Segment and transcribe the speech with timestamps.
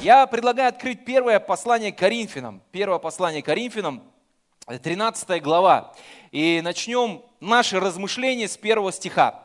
[0.00, 2.60] Я предлагаю открыть первое послание Коринфянам.
[2.72, 4.02] Первое послание Коринфянам,
[4.66, 5.94] 13 глава.
[6.30, 9.43] И начнем наши размышления с первого стиха.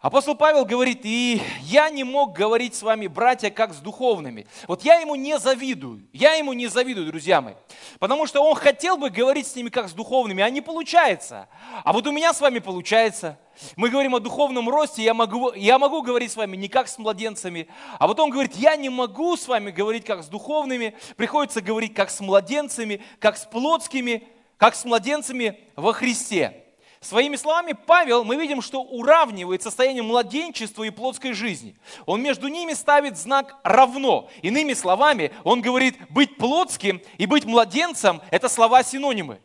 [0.00, 4.46] Апостол Павел говорит, и я не мог говорить с вами, братья, как с духовными.
[4.68, 7.54] Вот я ему не завидую, я ему не завидую, друзья мои.
[7.98, 11.48] Потому что он хотел бы говорить с ними, как с духовными, а не получается.
[11.82, 13.40] А вот у меня с вами получается.
[13.74, 16.96] Мы говорим о духовном росте, я могу, я могу говорить с вами не как с
[16.98, 17.66] младенцами.
[17.98, 21.94] А вот он говорит, я не могу с вами говорить как с духовными, приходится говорить
[21.94, 26.67] как с младенцами, как с плотскими, как с младенцами во Христе.
[27.00, 31.76] Своими словами, Павел, мы видим, что уравнивает состояние младенчества и плотской жизни.
[32.06, 34.28] Он между ними ставит знак «равно».
[34.42, 39.40] Иными словами, он говорит, быть плотским и быть младенцем– это слова-синонимы.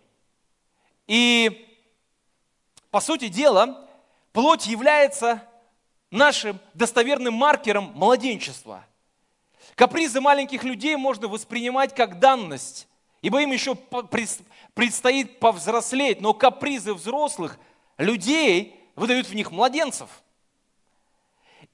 [1.06, 1.68] И,
[2.90, 3.88] по сути дела,
[4.32, 5.48] плоть является
[6.10, 8.84] нашим достоверным маркером младенчества.
[9.76, 12.88] Капризы маленьких людей можно воспринимать как данность,
[13.22, 13.76] ибо им еще
[14.74, 17.60] предстоит повзрослеть, но капризы взрослых
[17.98, 20.10] людей выдают в них младенцев.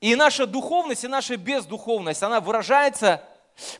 [0.02, 3.24] И наша духовность и наша бездуховность, она выражается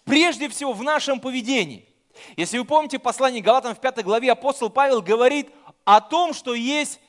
[0.04, 1.88] прежде всего в нашем поведении.
[2.36, 5.50] Если вы помните послание Галатам в 5 главе, апостол Павел говорит
[5.86, 7.00] о том, что есть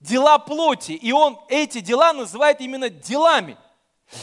[0.00, 3.56] дела плоти, и он эти дела называет именно делами.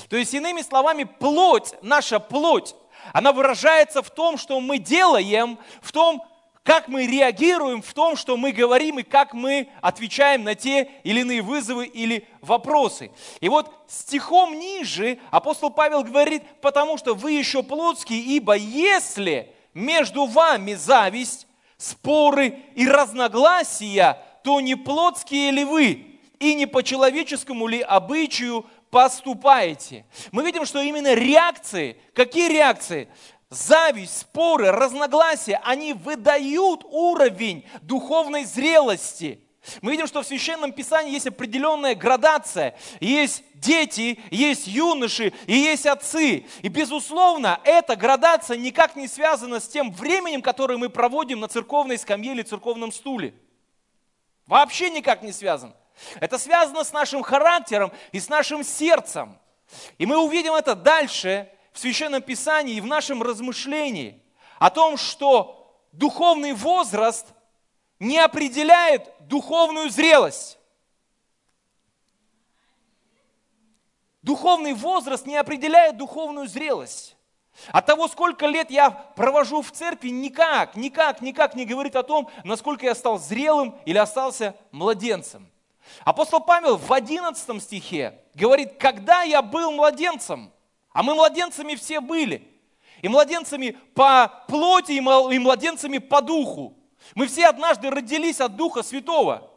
[0.09, 2.75] То есть, иными словами, плоть, наша плоть,
[3.13, 6.23] она выражается в том, что мы делаем, в том,
[6.69, 11.21] как мы реагируем в том, что мы говорим и как мы отвечаем на те или
[11.21, 13.09] иные вызовы или вопросы.
[13.39, 20.27] И вот стихом ниже апостол Павел говорит, потому что вы еще плотские, ибо если между
[20.27, 21.47] вами зависть,
[21.77, 30.05] споры и разногласия, то не плотские ли вы, и не по человеческому ли обычаю поступаете.
[30.31, 33.09] Мы видим, что именно реакции, какие реакции?
[33.49, 39.43] Зависть, споры, разногласия, они выдают уровень духовной зрелости.
[39.81, 42.77] Мы видим, что в Священном Писании есть определенная градация.
[42.99, 46.45] Есть дети, есть юноши и есть отцы.
[46.61, 51.97] И, безусловно, эта градация никак не связана с тем временем, которое мы проводим на церковной
[51.97, 53.33] скамье или церковном стуле.
[54.47, 55.75] Вообще никак не связано.
[56.19, 59.37] Это связано с нашим характером и с нашим сердцем.
[59.97, 64.21] И мы увидим это дальше в Священном Писании и в нашем размышлении
[64.59, 67.27] о том, что духовный возраст
[67.99, 70.57] не определяет духовную зрелость.
[74.21, 77.15] Духовный возраст не определяет духовную зрелость.
[77.67, 82.29] От того, сколько лет я провожу в церкви, никак, никак, никак не говорит о том,
[82.43, 85.49] насколько я стал зрелым или остался младенцем.
[86.05, 90.51] Апостол Павел в 11 стихе говорит, когда я был младенцем,
[90.99, 92.45] а мы младенцами все были.
[93.01, 96.77] И младенцами по плоти, и младенцами по духу.
[97.15, 99.49] Мы все однажды родились от Духа Святого.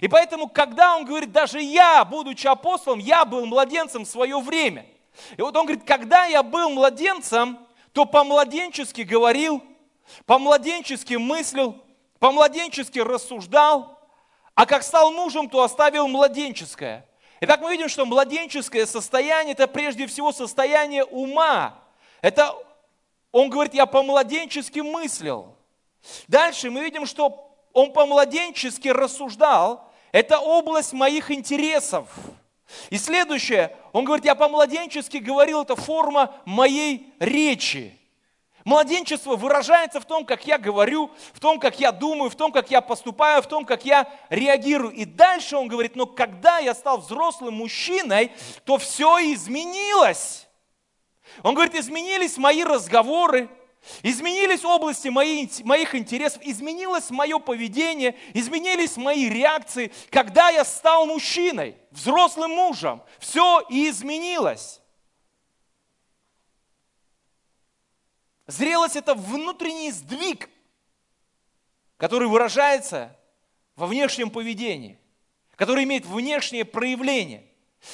[0.00, 4.86] И поэтому, когда он говорит, даже я, будучи апостолом, я был младенцем в свое время.
[5.36, 7.60] И вот он говорит, когда я был младенцем,
[7.92, 9.62] то по-младенчески говорил,
[10.26, 11.76] по-младенчески мыслил,
[12.18, 14.00] по-младенчески рассуждал,
[14.56, 17.08] а как стал мужем, то оставил младенческое.
[17.40, 21.78] Итак, мы видим, что младенческое состояние– это прежде всего состояние ума.
[22.20, 22.54] Это,
[23.30, 25.54] он говорит, я по-младенчески мыслил.
[26.26, 29.88] Дальше мы видим, что он по-младенчески рассуждал.
[30.10, 32.08] Это область моих интересов.
[32.90, 37.96] И следующее, он говорит, я по-младенчески говорил, это форма моей речи.
[38.68, 42.70] Младенчество выражается в том, как я говорю, в том, как я думаю, в том, как
[42.70, 44.92] я поступаю, в том, как я реагирую.
[44.92, 48.30] И дальше он говорит, но когда я стал взрослым мужчиной,
[48.66, 50.46] то все изменилось.
[51.42, 53.48] Он говорит, изменились мои разговоры,
[54.02, 62.50] изменились области моих, интересов, изменилось мое поведение, изменились мои реакции, когда я стал мужчиной, взрослым
[62.50, 63.00] мужем.
[63.18, 64.82] Все изменилось.
[68.48, 70.48] Зрелость– это внутренний сдвиг,
[71.98, 73.14] который выражается
[73.76, 74.98] во внешнем поведении,
[75.54, 77.44] который имеет внешнее проявление.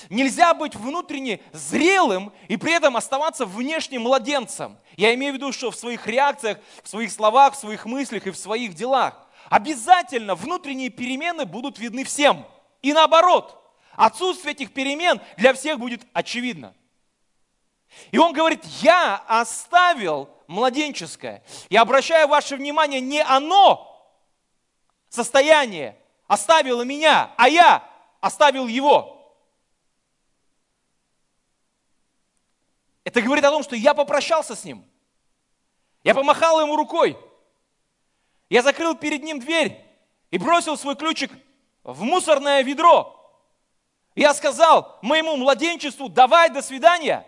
[0.09, 4.79] Нельзя быть внутренне зрелым и при этом оставаться внешним младенцем.
[4.97, 8.31] Я имею в виду, что в своих реакциях, в своих словах, в своих мыслях и
[8.31, 9.27] в своих делах.
[9.51, 12.47] Обязательно внутренние перемены будут видны всем.
[12.81, 13.61] И наоборот,
[13.95, 16.75] отсутствие этих перемен для всех будет очевидно.
[18.13, 21.43] И он говорит, я оставил младенческое.
[21.71, 23.91] Я обращаю ваше внимание, не оно
[25.09, 25.97] состояние
[26.27, 27.89] оставило меня, а я
[28.21, 29.11] оставил его.
[33.05, 34.85] Это говорит о том, что я попрощался с ним.
[36.03, 37.19] Я помахал ему рукой.
[38.49, 39.81] Я закрыл перед ним дверь
[40.31, 41.31] и бросил свой ключик
[41.83, 43.11] в мусорное ведро.
[44.15, 47.27] Я сказал моему младенчеству, давай, до свидания.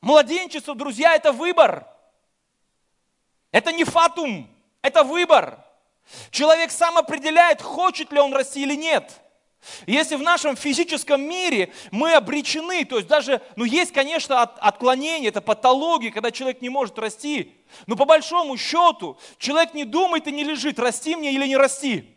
[0.00, 1.86] Младенчество, друзья, это выбор.
[3.52, 4.48] Это не фатум,
[4.82, 5.64] это выбор.
[6.30, 9.20] Человек сам определяет, хочет ли он расти или нет.
[9.86, 15.28] Если в нашем физическом мире мы обречены, то есть даже, ну есть, конечно, от, отклонение,
[15.28, 17.54] это патология, когда человек не может расти,
[17.86, 22.16] но по большому счету человек не думает и не лежит, расти мне или не расти.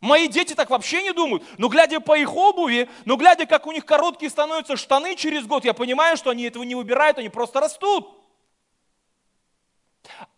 [0.00, 1.42] Мои дети так вообще не думают.
[1.58, 5.64] Но глядя по их обуви, но глядя, как у них короткие становятся штаны через год,
[5.64, 8.08] я понимаю, что они этого не выбирают, они просто растут.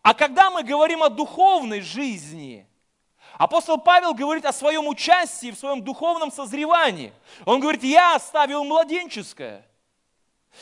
[0.02, 2.66] А когда мы говорим о духовной жизни,
[3.34, 7.12] апостол Павел говорит о своем участии в своем духовном созревании.
[7.44, 9.66] Он говорит, я оставил младенческое.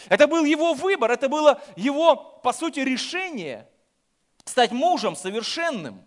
[0.08, 3.68] Это был его выбор, это было его, по сути, решение
[4.44, 6.04] стать мужем совершенным.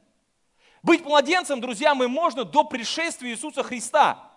[0.84, 4.32] Быть младенцем, друзья мы можно до пришествия Иисуса Христа.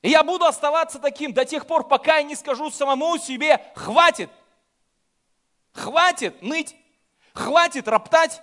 [0.00, 4.30] И я буду оставаться таким до тех пор, пока я не скажу самому себе, хватит,
[5.72, 6.74] хватит ныть,
[7.34, 8.42] хватит роптать,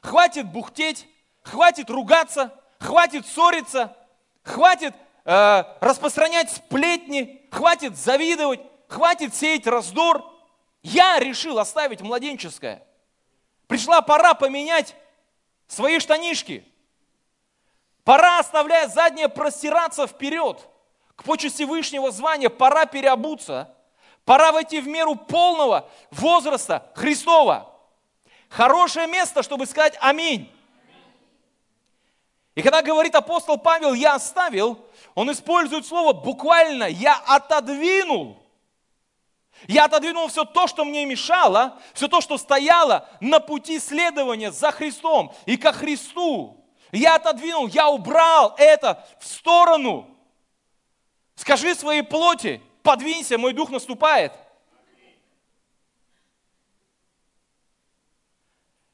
[0.00, 1.06] хватит бухтеть,
[1.42, 3.96] хватит ругаться, хватит ссориться,
[4.42, 4.94] хватит
[5.26, 10.24] э, распространять сплетни, хватит завидовать, хватит сеять раздор.
[10.82, 12.82] Я решил оставить младенческое–
[13.70, 14.96] Пришла пора поменять
[15.68, 16.64] свои штанишки.
[18.02, 20.58] Пора, оставляя заднее, простираться вперед
[21.14, 22.48] к почести Вышнего звания.
[22.50, 23.72] Пора переобуться.
[24.24, 27.72] Пора войти в меру полного возраста Христова.
[28.48, 30.52] Хорошее место, чтобы сказать аминь.
[32.56, 34.84] И когда говорит апостол Павел, я оставил,
[35.14, 38.39] он использует слово буквально, я отодвинул.
[39.68, 44.70] Я отодвинул все то, что мне мешало, все то, что стояло на пути следования за
[44.70, 46.64] Христом и ко Христу.
[46.92, 50.16] Я отодвинул, я убрал это в сторону.
[51.34, 54.32] Скажи своей плоти, подвинься, мой дух наступает.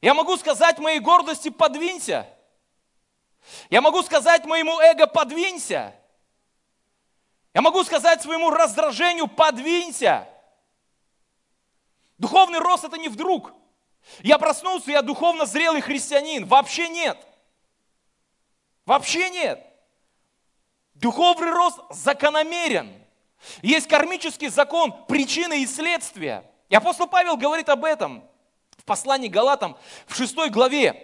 [0.01, 2.27] Я могу сказать моей гордости, подвинься.
[3.69, 5.95] Я могу сказать моему эго, подвинься.
[7.53, 10.27] Я могу сказать своему раздражению, подвинься.
[12.17, 13.53] Духовный рост это не вдруг.
[14.19, 16.45] Я проснулся, я духовно зрелый христианин.
[16.45, 17.17] Вообще нет.
[18.85, 19.63] Вообще нет.
[20.95, 22.91] Духовный рост закономерен.
[23.61, 26.49] Есть кармический закон причины и следствия.
[26.69, 28.27] И апостол Павел говорит об этом
[28.77, 29.77] в послании Галатам
[30.07, 31.03] в 6 главе.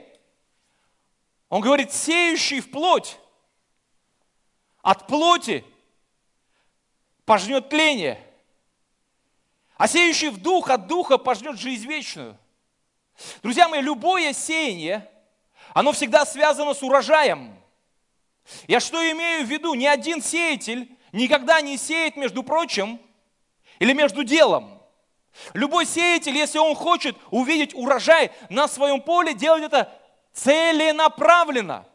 [1.50, 3.20] Он говорит, сеющий в плоть
[4.82, 5.64] от плоти
[7.26, 8.20] пожнет тление–
[9.84, 12.38] а сеющий в дух от духа пожнет жизнь вечную.
[13.42, 15.12] Друзья мои, любое сеяние,
[15.74, 17.54] оно всегда связано с урожаем.
[18.66, 19.74] Я что имею в виду?
[19.74, 22.98] Ни один сеятель никогда не сеет, между прочим,
[23.80, 24.82] или между делом.
[25.54, 29.92] Любой сеятель, если он хочет увидеть урожай на своем поле, делает это
[30.32, 31.86] целенаправленно.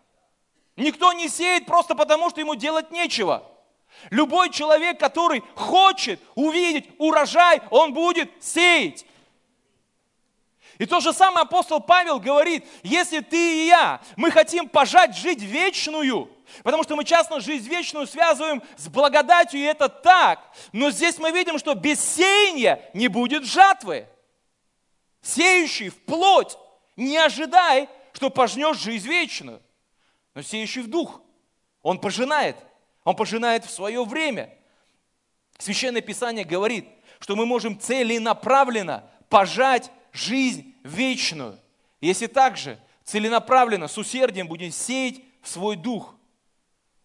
[0.76, 3.50] Никто не сеет просто потому, что ему делать нечего.
[4.10, 9.04] Любой человек, который хочет увидеть урожай, он будет сеять.
[10.78, 15.42] И то же самое апостол Павел говорит, если ты и я, мы хотим пожать жить
[15.42, 16.30] вечную,
[16.62, 20.40] потому что мы часто жизнь вечную связываем с благодатью, и это так.
[20.72, 24.06] Но здесь мы видим, что без сеяния не будет жатвы.
[25.20, 26.56] Сеющий в плоть,
[26.94, 29.60] не ожидай, что пожнешь жизнь вечную.
[30.34, 31.20] Но сеющий в дух,
[31.82, 32.56] он пожинает.
[33.08, 34.54] Он пожинает в свое время.
[35.56, 36.84] Священное Писание говорит,
[37.20, 41.58] что мы можем целенаправленно пожать жизнь вечную.
[42.02, 46.16] Если также целенаправленно, с усердием будем сеять в свой дух.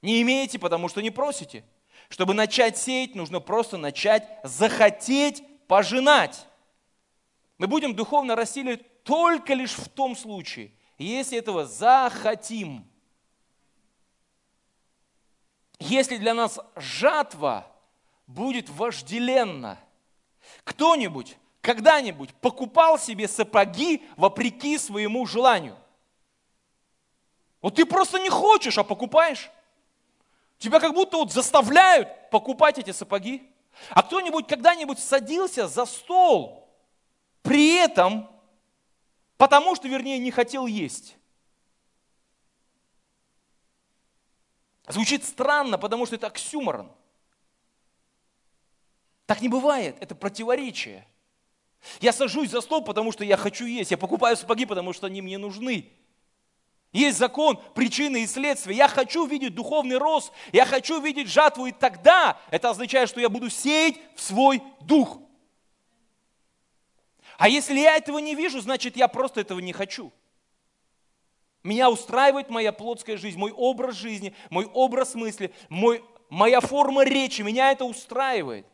[0.01, 1.63] Не имеете, потому что не просите.
[2.09, 6.47] Чтобы начать сеять, нужно просто начать захотеть пожинать.
[7.57, 12.89] Мы будем духовно расти только лишь в том случае, если этого захотим.
[15.83, 17.67] Если для нас жатва
[18.25, 19.77] будет вожделенна,
[20.63, 25.77] кто-нибудь когда-нибудь покупал себе сапоги вопреки своему желанию?
[27.61, 29.51] Вот ты просто не хочешь, а покупаешь.
[30.57, 33.43] Тебя как будто вот заставляют покупать эти сапоги.
[33.89, 36.65] А кто-нибудь когда-нибудь садился за стол,
[37.41, 38.29] при этом,
[39.35, 41.17] потому что, вернее, не хотел есть.
[44.87, 46.91] Звучит странно, потому что это оксюморон.
[49.25, 51.07] Так не бывает, это противоречие.
[52.01, 53.91] Я сажусь за стол, потому что я хочу есть.
[53.91, 55.91] Я покупаю сапоги, потому что они мне нужны.
[56.91, 58.75] Есть закон причины и следствия.
[58.75, 63.29] Я хочу видеть духовный рост, я хочу видеть жатву, и тогда это означает, что я
[63.29, 65.19] буду сеять в свой дух.
[67.37, 70.13] А если я этого не вижу, значит я просто этого не хочу.
[71.63, 77.41] Меня устраивает моя плотская жизнь, мой образ жизни, мой образ мысли, мой, моя форма речи,
[77.41, 78.65] меня это устраивает.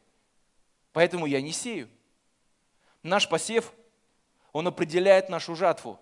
[0.92, 1.88] Поэтому я не сею.
[3.04, 3.72] Наш посев,
[4.52, 6.00] он определяет нашу жатву.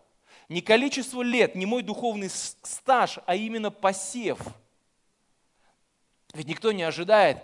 [0.48, 4.40] Не количество лет, не мой духовный стаж, а именно посев.
[6.34, 7.44] Ведь никто не ожидает,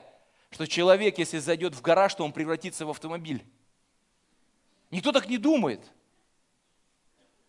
[0.51, 3.43] что человек, если зайдет в гараж, то он превратится в автомобиль.
[4.89, 5.81] Никто так не думает.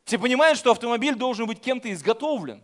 [0.05, 2.63] Все понимают, что автомобиль должен быть кем-то изготовлен.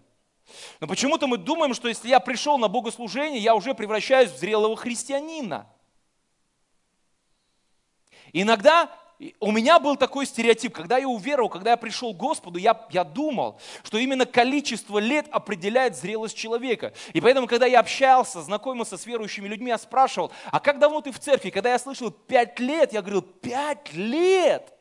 [0.81, 4.77] Но почему-то мы думаем, что если я пришел на богослужение, я уже превращаюсь в зрелого
[4.77, 5.67] христианина.
[8.33, 8.91] иногда
[9.39, 13.05] у меня был такой стереотип, когда я уверовал, когда я пришел к Господу, я, я
[13.05, 16.95] думал, что именно количество лет определяет зрелость человека.
[17.13, 21.13] И поэтому, когда я общался, знакомился с верующими людьми, я спрашивал, а как давно ты
[21.13, 21.51] в церкви?
[21.51, 24.73] Когда я слышал пять лет, я говорил, пять лет?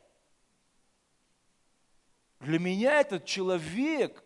[2.40, 4.24] Для меня этот человек,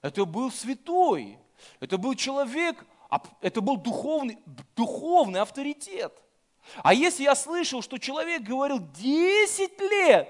[0.00, 1.38] это был святой,
[1.80, 2.84] это был человек,
[3.40, 4.38] это был духовный,
[4.74, 6.12] духовный авторитет.
[6.82, 10.28] А если я слышал, что человек говорил 10 лет,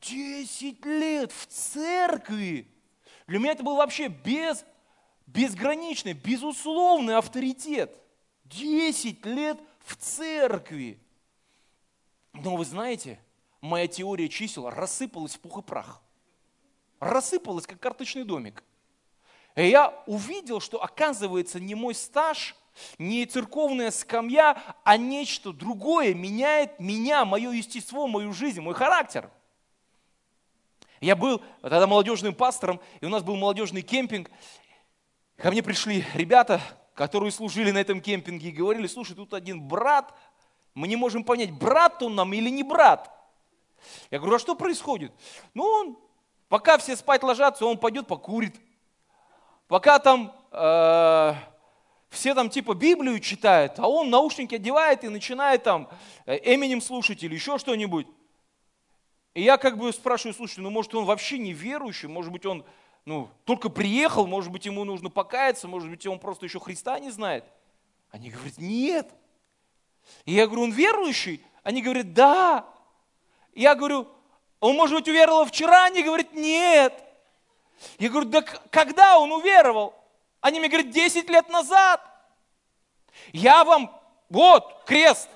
[0.00, 2.68] 10 лет в церкви,
[3.26, 4.64] для меня это был вообще без,
[5.26, 7.96] безграничный, безусловный авторитет.
[8.44, 10.98] 10 лет в церкви.
[12.32, 13.20] Но вы знаете,
[13.60, 16.02] моя теория чисел рассыпалась в пух и прах.
[17.00, 18.62] Рассыпалась, как карточный домик.
[19.56, 22.54] И я увидел, что оказывается не мой стаж–
[22.98, 29.30] не церковная скамья, а нечто другое меняет меня, мое естество, мою жизнь, мой характер.
[31.00, 34.30] Я был тогда молодежным пастором, и у нас был молодежный кемпинг.
[35.36, 36.60] Ко мне пришли ребята,
[36.94, 40.14] которые служили на этом кемпинге, и говорили, слушай, тут один брат,
[40.74, 43.10] мы не можем понять, брат он нам или не брат.
[44.10, 45.12] Я говорю, а что происходит?
[45.54, 45.98] Ну, он,
[46.50, 48.60] пока все спать ложатся, он пойдет покурит.
[49.68, 51.34] Пока там э,
[52.10, 55.88] все там типа Библию читают, а он наушники одевает и начинает там
[56.26, 58.08] э, Эминем слушать или еще что-нибудь.
[59.32, 62.66] И я как бы спрашиваю, слушай, ну может он вообще не верующий, может быть он
[63.04, 67.10] ну, только приехал, может быть ему нужно покаяться, может быть он просто еще Христа не
[67.10, 67.44] знает.
[68.10, 69.08] Они говорят, нет.
[70.24, 71.44] И я говорю, он верующий?
[71.62, 72.66] Они говорят, да.
[73.54, 74.08] Я говорю,
[74.60, 75.86] он, может быть, уверовал вчера?
[75.86, 76.92] Они говорят, нет.
[77.98, 79.94] Я говорю, да когда он уверовал?
[80.40, 82.00] Они мне говорят, 10 лет назад.
[83.32, 83.98] Я вам,
[84.28, 85.28] вот, крест.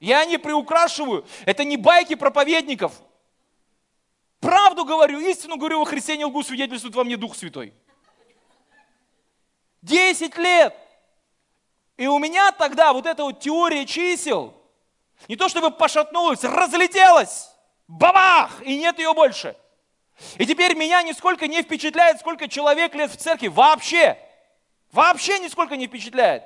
[0.00, 1.24] Я не приукрашиваю.
[1.44, 2.92] Это не байки проповедников.
[4.40, 7.74] Правду говорю, истину говорю во Христе, не лгу, свидетельствует во мне Дух Святой.
[9.82, 10.76] Десять лет.
[11.96, 14.54] И у меня тогда вот эта вот теория чисел,
[15.26, 17.50] не то чтобы пошатнулась, разлетелась.
[17.88, 18.62] Бабах!
[18.62, 19.56] И нет ее больше.
[20.36, 23.48] И теперь меня нисколько не впечатляет, сколько человек лет в церкви.
[23.48, 24.18] Вообще.
[24.92, 26.44] Вообще нисколько не впечатляет.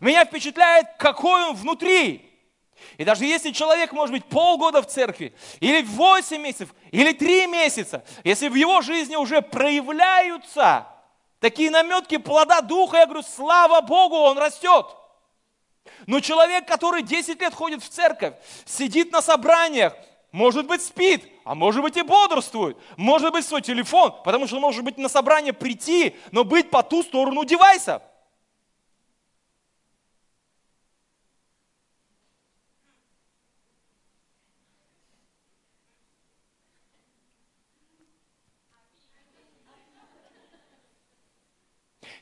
[0.00, 2.30] Меня впечатляет, какой он внутри.
[2.96, 8.04] И даже если человек может быть полгода в церкви, или 8 месяцев, или 3 месяца,
[8.24, 10.86] если в его жизни уже проявляются
[11.40, 14.86] такие наметки плода духа, я говорю, слава Богу, он растет.
[16.06, 19.94] Но человек, который 10 лет ходит в церковь, сидит на собраниях,
[20.34, 24.82] может быть спит, а может быть и бодрствует, может быть свой телефон, потому что может
[24.82, 28.02] быть на собрание прийти, но быть по ту сторону девайса.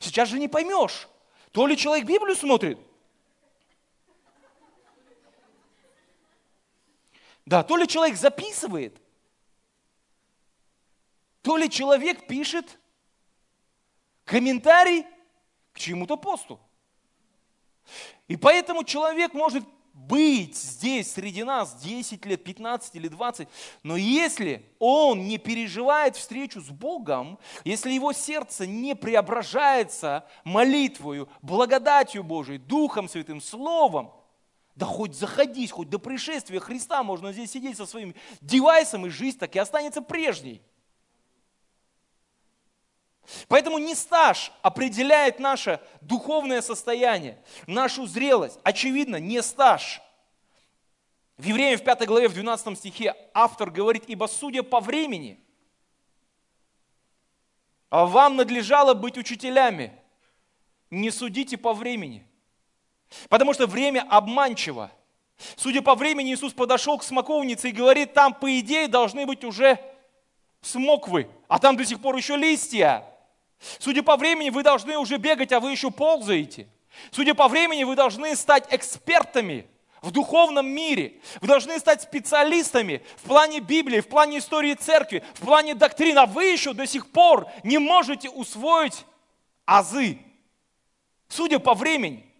[0.01, 1.09] Сейчас же не поймешь,
[1.51, 2.79] то ли человек Библию смотрит,
[7.47, 9.01] Да, то ли человек записывает,
[11.43, 12.79] то ли человек пишет
[14.25, 15.05] комментарий
[15.73, 16.61] к чему-то посту.
[18.29, 23.49] И поэтому человек может быть здесь среди нас 10 лет, 15 или 20,
[23.83, 32.23] но если он не переживает встречу с Богом, если его сердце не преображается молитвою, благодатью
[32.23, 34.13] Божией, Духом Святым, Словом,
[34.75, 39.39] да хоть заходись, хоть до пришествия Христа можно здесь сидеть со своим девайсом, и жизнь
[39.39, 40.63] так и останется прежней.
[43.49, 48.59] Поэтому не стаж определяет наше духовное состояние, нашу зрелость.
[48.65, 50.01] Очевидно, не стаж.
[51.37, 55.39] В Евреям в 5 главе, в 12 стихе автор говорит, ибо судя по времени,
[57.91, 59.93] а вам надлежало быть учителями,
[60.91, 62.27] не судите по времени–
[63.29, 64.91] Потому что время обманчиво.
[65.57, 69.79] Судя по времени, Иисус подошел к смоковнице и говорит, там, по идее, должны быть уже
[70.61, 73.05] смоквы, а там до сих пор еще листья.
[73.79, 76.69] Судя по времени, вы должны уже бегать, а вы еще ползаете.
[77.11, 79.67] Судя по времени, вы должны стать экспертами
[80.03, 81.21] в духовном мире.
[81.41, 86.27] Вы должны стать специалистами в плане Библии, в плане истории церкви, в плане доктрин, а
[86.27, 89.05] вы еще до сих пор не можете усвоить
[89.65, 90.19] азы.
[91.29, 92.32] Судя по времени.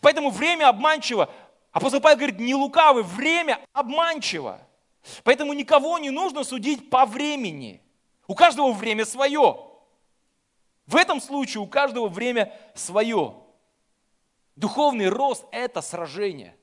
[0.00, 1.30] Поэтому время обманчиво.
[1.72, 4.60] Апостол Павел говорит, не лукавый, время обманчиво.
[5.24, 7.82] Поэтому никого не нужно судить по времени.
[8.26, 9.66] У каждого время свое.
[10.86, 13.34] В этом случае у каждого время свое.
[14.56, 16.56] Духовный рост– это сражение.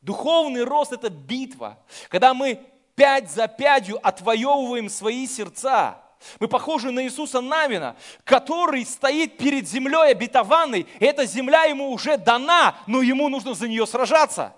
[0.00, 1.78] Духовный рост– это битва.
[2.08, 2.60] Когда мы
[2.94, 5.99] пять за пятью отвоевываем свои сердца–
[6.38, 10.86] мы похожи на Иисуса Навина, который стоит перед землей обетованной.
[10.98, 14.54] И эта земля ему уже дана, но ему нужно за нее сражаться.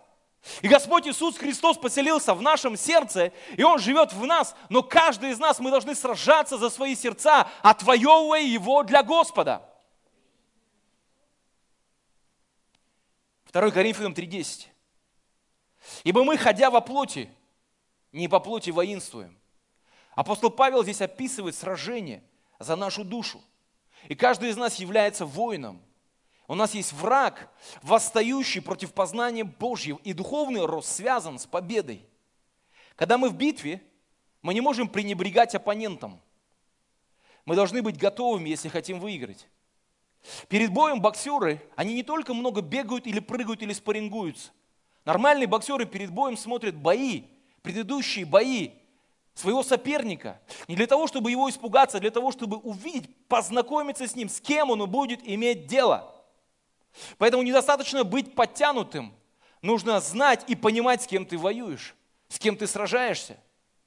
[0.60, 5.30] И Господь Иисус Христос поселился в нашем сердце, и Он живет в нас, но каждый
[5.30, 9.62] из нас мы должны сражаться за свои сердца, отвоевывая его для Господа.
[13.52, 14.66] 2 Коринфянам 3.10.
[16.04, 17.30] Ибо мы, ходя во плоти,
[18.10, 19.38] не по плоти воинствуем,
[20.14, 22.22] Апостол Павел здесь описывает сражение
[22.58, 23.40] за нашу душу.
[24.08, 25.80] И каждый из нас является воином.
[26.48, 27.50] У нас есть враг,
[27.82, 32.04] восстающий против познания Божьего, и духовный рост связан с победой.
[32.96, 33.82] Когда мы в битве,
[34.42, 36.20] мы не можем пренебрегать оппонентом.
[37.46, 39.48] Мы должны быть готовыми, если хотим выиграть.
[40.48, 44.52] Перед боем боксеры, они не только много бегают или прыгают или спаррингуются.
[45.04, 47.24] Нормальные боксеры перед боем смотрят бои,
[47.62, 48.70] предыдущие бои,
[49.34, 50.40] своего соперника.
[50.68, 54.40] Не для того, чтобы его испугаться, а для того, чтобы увидеть, познакомиться с ним, с
[54.40, 56.14] кем он будет иметь дело.
[57.18, 59.14] Поэтому недостаточно быть подтянутым.
[59.62, 61.94] Нужно знать и понимать, с кем ты воюешь,
[62.28, 63.38] с кем ты сражаешься,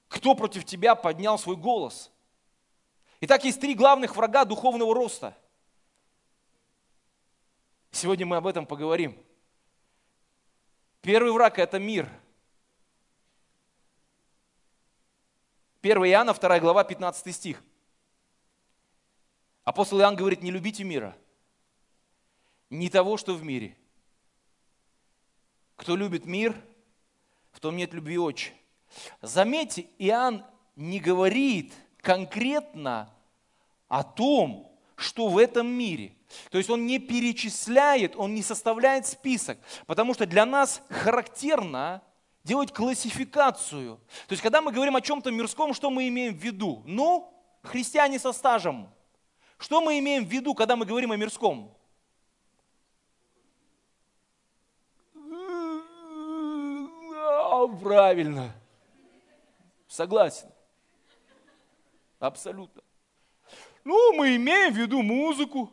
[0.08, 2.12] кто против тебя поднял свой голос.
[3.22, 5.38] Итак, есть три главных врага духовного роста.
[7.92, 9.18] Сегодня мы об этом поговорим.
[11.02, 12.10] Первый враг– это мир–
[15.86, 17.64] 1 Иоанна, 2 глава, 15 стих.
[19.64, 21.16] Апостол Иоанн говорит, не любите мира,
[22.72, 23.78] не того, что в мире.
[25.76, 26.56] Кто любит мир,
[27.52, 28.52] в том нет любви отче.
[29.22, 30.44] Заметьте, Иоанн
[30.76, 33.14] не говорит конкретно
[33.88, 36.16] о том, что в этом мире.
[36.50, 42.02] То есть он не перечисляет, он не составляет список, потому что для нас характерно
[42.46, 43.98] делать классификацию.
[44.28, 46.84] То есть, когда мы говорим о чем-то мирском, что мы имеем в виду?
[46.86, 48.88] Ну, христиане со стажем.
[49.58, 51.76] Что мы имеем в виду, когда мы говорим о мирском?
[57.82, 58.54] Правильно.
[59.88, 60.50] Согласен.
[62.20, 62.84] Абсолютно.
[63.84, 65.72] Ну, мы имеем в виду музыку.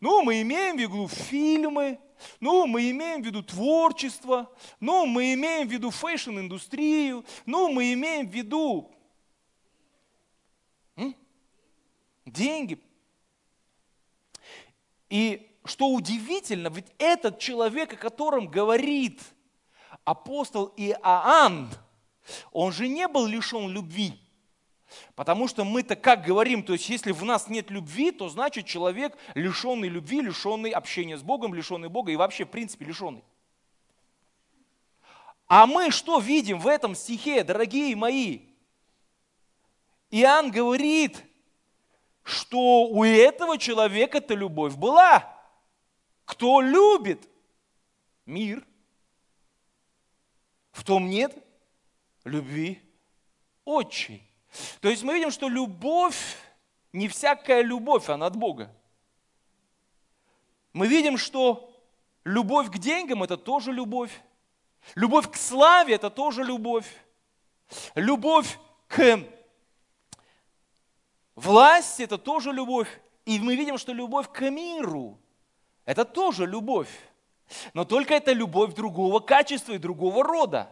[0.00, 1.98] Ну, мы имеем в виду фильмы.
[2.40, 8.28] Ну, мы имеем в виду творчество, ну, мы имеем в виду фэшн-индустрию, ну, мы имеем
[8.28, 8.90] в виду
[10.96, 11.14] м?
[12.24, 12.78] деньги.
[15.08, 19.20] И что удивительно, ведь этот человек, о котором говорит
[20.04, 21.70] апостол Иоанн,
[22.52, 24.18] он же не был лишен любви.
[25.14, 29.16] Потому что мы-то как говорим, то есть если в нас нет любви, то значит человек
[29.34, 33.24] лишенный любви, лишенный общения с Богом, лишенный Бога и вообще в принципе лишенный.
[35.46, 38.42] А мы что видим в этом стихе, дорогие мои?
[40.10, 41.24] Иоанн говорит,
[42.22, 45.36] что у этого человека эта любовь была.
[46.24, 47.28] Кто любит
[48.26, 48.64] мир,
[50.70, 51.36] в том нет
[52.24, 52.80] любви
[53.64, 54.29] отчей.
[54.80, 56.36] То есть мы видим, что любовь,
[56.92, 58.74] не всякая любовь, она от Бога.
[60.72, 61.72] Мы видим, что
[62.24, 64.12] любовь к деньгам– это тоже любовь.
[64.94, 66.86] Любовь к славе– это тоже любовь.
[67.94, 69.24] Любовь к
[71.34, 73.00] власти– это тоже любовь.
[73.24, 75.18] И мы видим, что любовь к миру–
[75.84, 76.90] это тоже любовь.
[77.74, 80.70] Но только это любовь другого качества и другого рода.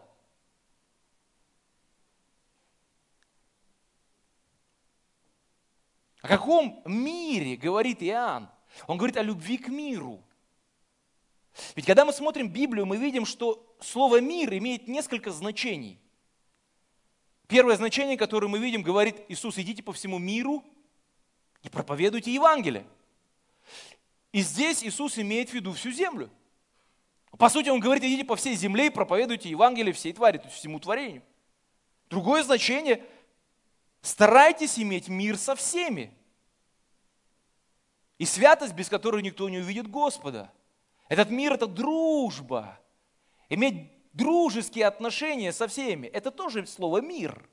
[6.22, 8.48] О каком мире говорит Иоанн?
[8.87, 10.22] Он говорит о любви к миру.
[11.74, 15.98] Ведь когда мы смотрим Библию, мы видим, что слово «мир» имеет несколько значений.
[17.46, 20.62] Первое значение, которое мы видим, говорит Иисус, идите по всему миру
[21.62, 22.87] и проповедуйте Евангелие.
[24.33, 26.31] И здесь Иисус имеет в виду всю землю.
[27.38, 30.57] По сути, Он говорит, идите по всей земле и проповедуйте Евангелие всей твари, то есть
[30.57, 31.22] всему творению.
[32.11, 33.04] Другое значение–
[34.00, 36.14] старайтесь иметь мир со всеми.
[38.18, 40.52] И святость, без которой никто не увидит Господа.
[41.08, 42.78] Этот мир– это дружба.
[43.48, 47.48] Иметь дружеские отношения со всеми– это тоже слово «мир».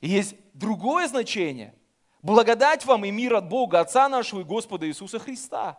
[0.00, 1.74] И есть другое значение–
[2.22, 5.78] благодать вам и мир от Бога, Отца нашего и Господа Иисуса Христа.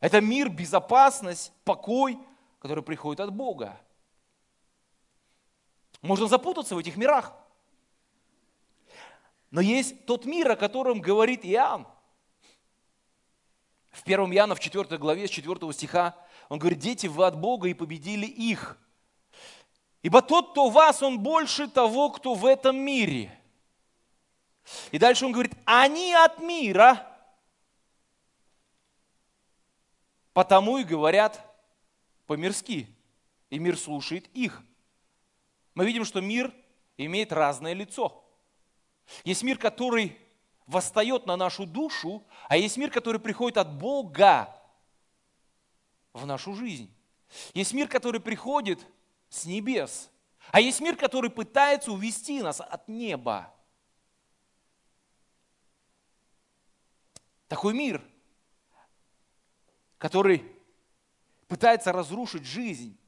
[0.00, 2.18] Это мир, безопасность, покой,
[2.58, 3.78] который приходит от Бога.
[6.00, 7.34] Можно запутаться в этих мирах.
[9.54, 11.86] Но есть тот мир, о котором говорит Иоанн.
[13.92, 16.16] В 1 Иоанна, в 4 главе, с 4 стиха,
[16.48, 18.76] он говорит, дети, вы от Бога и победили их.
[20.02, 23.30] Ибо тот, кто вас, он больше того, кто в этом мире.
[24.90, 27.06] И дальше он говорит, они от мира,
[30.32, 31.40] потому и говорят
[32.26, 32.88] по-мирски.
[33.50, 34.62] И мир слушает их.
[35.74, 36.52] Мы видим, что мир
[36.96, 38.23] имеет разное лицо.
[39.24, 40.18] Есть мир, который
[40.66, 44.54] восстает на нашу душу, а есть мир, который приходит от Бога
[46.12, 46.92] в нашу жизнь.
[47.52, 48.86] Есть мир, который приходит
[49.28, 50.10] с небес,
[50.50, 53.52] а есть мир, который пытается увести нас от неба.
[57.48, 58.02] Такой мир,
[59.98, 60.44] который
[61.46, 62.98] пытается разрушить жизнь,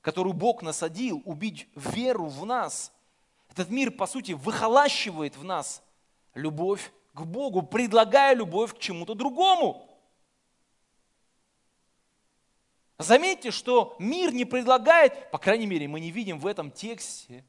[0.00, 2.92] которую Бог насадил, убить веру в нас.
[3.50, 5.82] Этот мир, по сути, выхолащивает в нас–
[6.34, 9.84] любовь к Богу, предлагая любовь к чему-то другому.
[12.98, 17.44] Заметьте, что мир не предлагает, по крайней мере, мы не видим в этом тексте,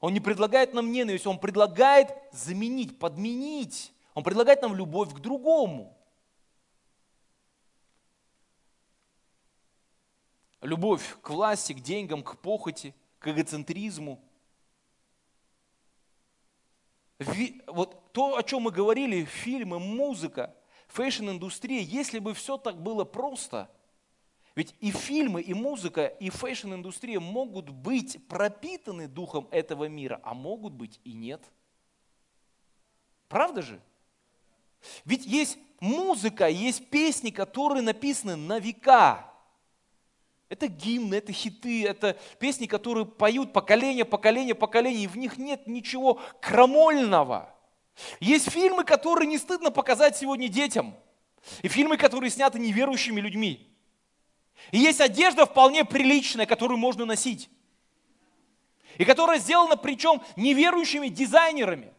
[0.00, 3.92] он не предлагает нам ненависть, он предлагает заменить, подменить.
[4.14, 5.96] Он предлагает нам любовь к другому.
[10.60, 14.20] Любовь к власти, к деньгам, к похоти, к эгоцентризму–
[17.66, 20.54] вот то, о чем мы говорили, фильмы, музыка,
[20.88, 23.70] фэшн-индустрия, если бы все так было просто,
[24.54, 30.74] ведь и фильмы, и музыка, и фэшн-индустрия могут быть пропитаны духом этого мира, а могут
[30.74, 31.42] быть и нет.
[33.28, 33.80] Правда же?
[35.06, 39.31] Ведь есть музыка, есть песни, которые написаны на века.
[40.52, 45.66] Это гимны, это хиты, это песни, которые поют поколение, поколение, поколение, и в них нет
[45.66, 47.58] ничего крамольного.
[48.20, 50.94] Есть фильмы, которые не стыдно показать сегодня детям.
[51.62, 53.74] И фильмы, которые сняты неверующими людьми.
[54.72, 57.48] И есть одежда вполне приличная, которую можно носить.
[58.98, 61.94] И которая сделана причем неверующими дизайнерами.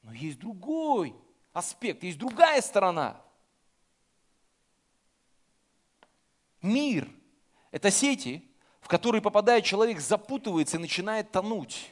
[0.00, 1.14] Но есть другой
[1.52, 3.20] аспект, есть другая сторона.
[6.62, 7.10] Мир
[7.70, 8.42] это сети,
[8.80, 11.90] в которые попадает человек, запутывается и начинает тонуть.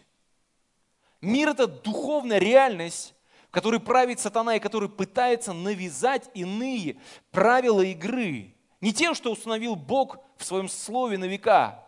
[1.20, 3.14] Мир– это духовная реальность,
[3.48, 6.98] в которой правит сатана и который пытается навязать иные
[7.30, 8.54] правила игры.
[8.80, 11.82] Не тем, что установил Бог в своем слове на века.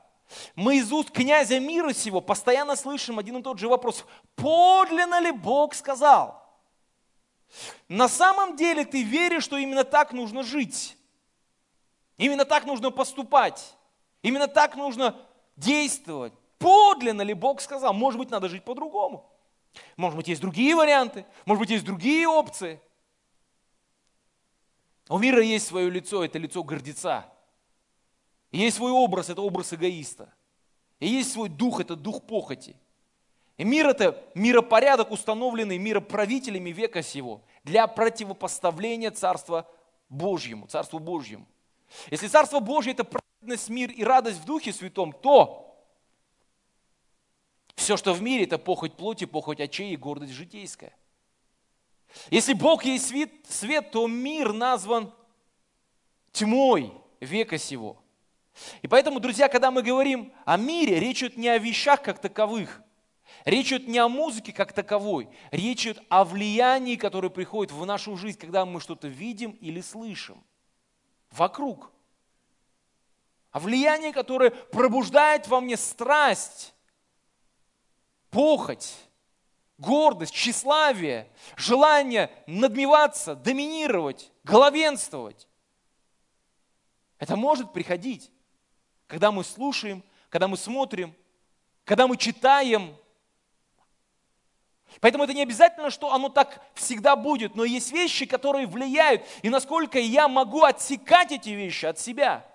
[0.55, 4.05] Мы из уст князя мира сего постоянно слышим один и тот же вопрос.
[4.35, 6.43] Подлинно ли Бог сказал?
[7.89, 10.97] На самом деле ты веришь, что именно так нужно жить.
[12.17, 13.76] Именно так нужно поступать.
[14.27, 15.17] Именно так нужно
[15.55, 16.33] действовать.
[16.59, 17.95] Подлинно ли Бог сказал?
[17.95, 19.25] Может быть, надо жить по-другому.
[19.97, 21.25] Может быть, есть другие варианты.
[21.45, 22.81] Может быть, есть другие опции.
[25.09, 27.33] У мира есть свое лицо, это лицо гордеца.
[28.51, 30.35] есть свой образ, это образ эгоиста.
[30.99, 32.75] И есть свой дух, это дух похоти.
[33.59, 39.71] И мир это миропорядок, установленный мироправителями века сего для противопоставления Царства
[40.09, 41.47] Божьему, Царству Божьему.
[42.11, 45.67] Если Царство Божье это праведность, мир и радость в Духе Святом, то
[47.75, 50.95] все, что в мире, это похоть плоти, похоть очей и гордость житейская.
[52.31, 55.13] Если Бог есть свет, свет, то мир назван
[56.33, 58.03] тьмой века сего.
[58.81, 62.81] И поэтому, друзья, когда мы говорим о мире, речь идет не о вещах как таковых,
[63.45, 68.17] речь идет не о музыке как таковой, речь идет о влиянии, которое приходит в нашу
[68.17, 70.43] жизнь, когда мы что-то видим или слышим
[71.31, 71.91] вокруг.
[73.51, 76.75] О влиянии, которое пробуждает во мне страсть,
[78.31, 78.95] похоть,
[79.79, 85.49] гордость, тщеславие, желание надмеваться, доминировать, главенствовать.
[87.19, 88.31] Это может приходить,
[89.07, 91.15] когда мы слушаем, когда мы смотрим,
[91.85, 92.97] когда мы читаем.
[95.01, 99.51] Поэтому это не обязательно, что оно так всегда будет, но есть вещи, которые влияют, и
[99.51, 102.47] насколько я могу отсекать эти вещи от себя.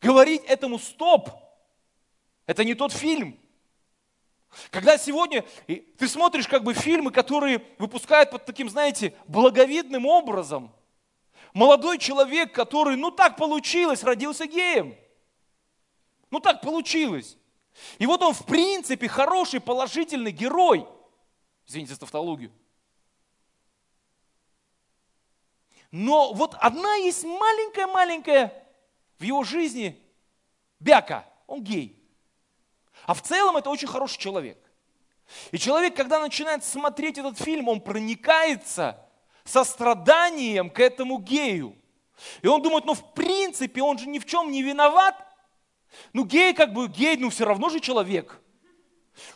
[0.00, 1.30] Говорить этому стоп.
[2.46, 3.38] Это не тот фильм,
[4.70, 10.72] когда сегодня ты смотришь как бы фильмы, которые выпускают под таким, знаете, благовидным образом.
[11.52, 14.96] Молодой человек, который, ну так получилось, родился геем.
[16.30, 17.36] Ну так получилось.
[17.98, 20.86] И вот он в принципе хороший, положительный герой.
[21.70, 22.50] Извините за тавтологию.
[25.92, 28.66] Но вот одна есть маленькая-маленькая
[29.20, 29.96] в его жизни
[30.80, 31.24] бяка.
[31.46, 31.96] Он гей.
[33.06, 34.58] А в целом это очень хороший человек.
[35.52, 39.08] И человек, когда начинает смотреть этот фильм, он проникается
[39.44, 41.76] состраданием к этому гею.
[42.42, 45.14] И он думает, ну в принципе он же ни в чем не виноват.
[46.14, 48.40] Ну гей как бы гей, ну все равно же человек.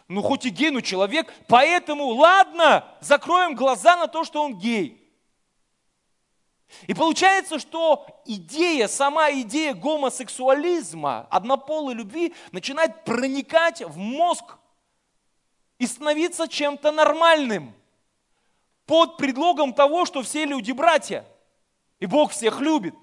[0.08, 1.32] Ну хоть и гей, но человек.
[1.48, 5.00] Поэтому ладно, закроем глаза на то, что он гей.
[6.86, 14.56] И получается, что идея, сама идея гомосексуализма, однополой любви начинает проникать в мозг
[15.78, 17.74] и становиться чем-то нормальным
[18.86, 21.24] под предлогом того, что все люди братья,
[22.00, 22.94] и Бог всех любит.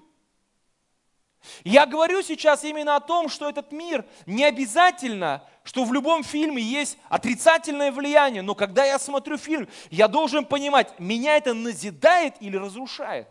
[1.64, 6.62] Я говорю сейчас именно о том, что этот мир не обязательно, что в любом фильме
[6.62, 12.56] есть отрицательное влияние, но когда я смотрю фильм, я должен понимать, меня это назидает или
[12.56, 13.28] разрушает.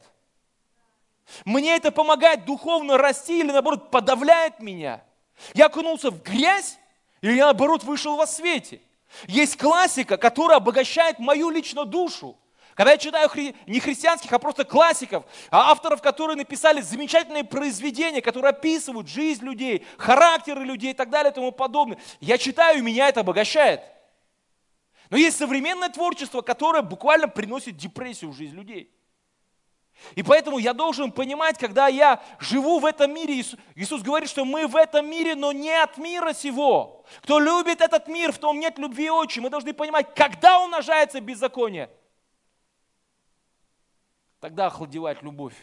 [1.45, 5.04] Мне это помогает духовно расти или наоборот подавляет меня.
[5.54, 6.78] Я окунулся в грязь
[7.21, 8.82] или я наоборот вышел во свете.
[9.28, 12.38] Есть классика, которая обогащает мою личную душу.
[12.82, 13.56] Когда я читаю хри...
[13.67, 19.86] не христианских, а просто классиков, а авторов, которые написали замечательные произведения, которые описывают жизнь людей,
[20.00, 23.82] характеры людей и так далее и тому подобное, я читаю, и меня это обогащает.
[25.12, 28.91] Но есть современное творчество, которое буквально приносит депрессию в жизнь людей.
[30.15, 34.65] И поэтому я должен понимать, когда я живу в этом мире, Иисус говорит, что мы
[34.65, 37.06] в этом мире, но не от мира сего.
[37.22, 39.39] Кто любит этот мир, в том нет любви отчи.
[39.39, 41.88] Мы должны понимать, когда умножается беззаконие,
[44.41, 45.56] тогда охладевает любовь.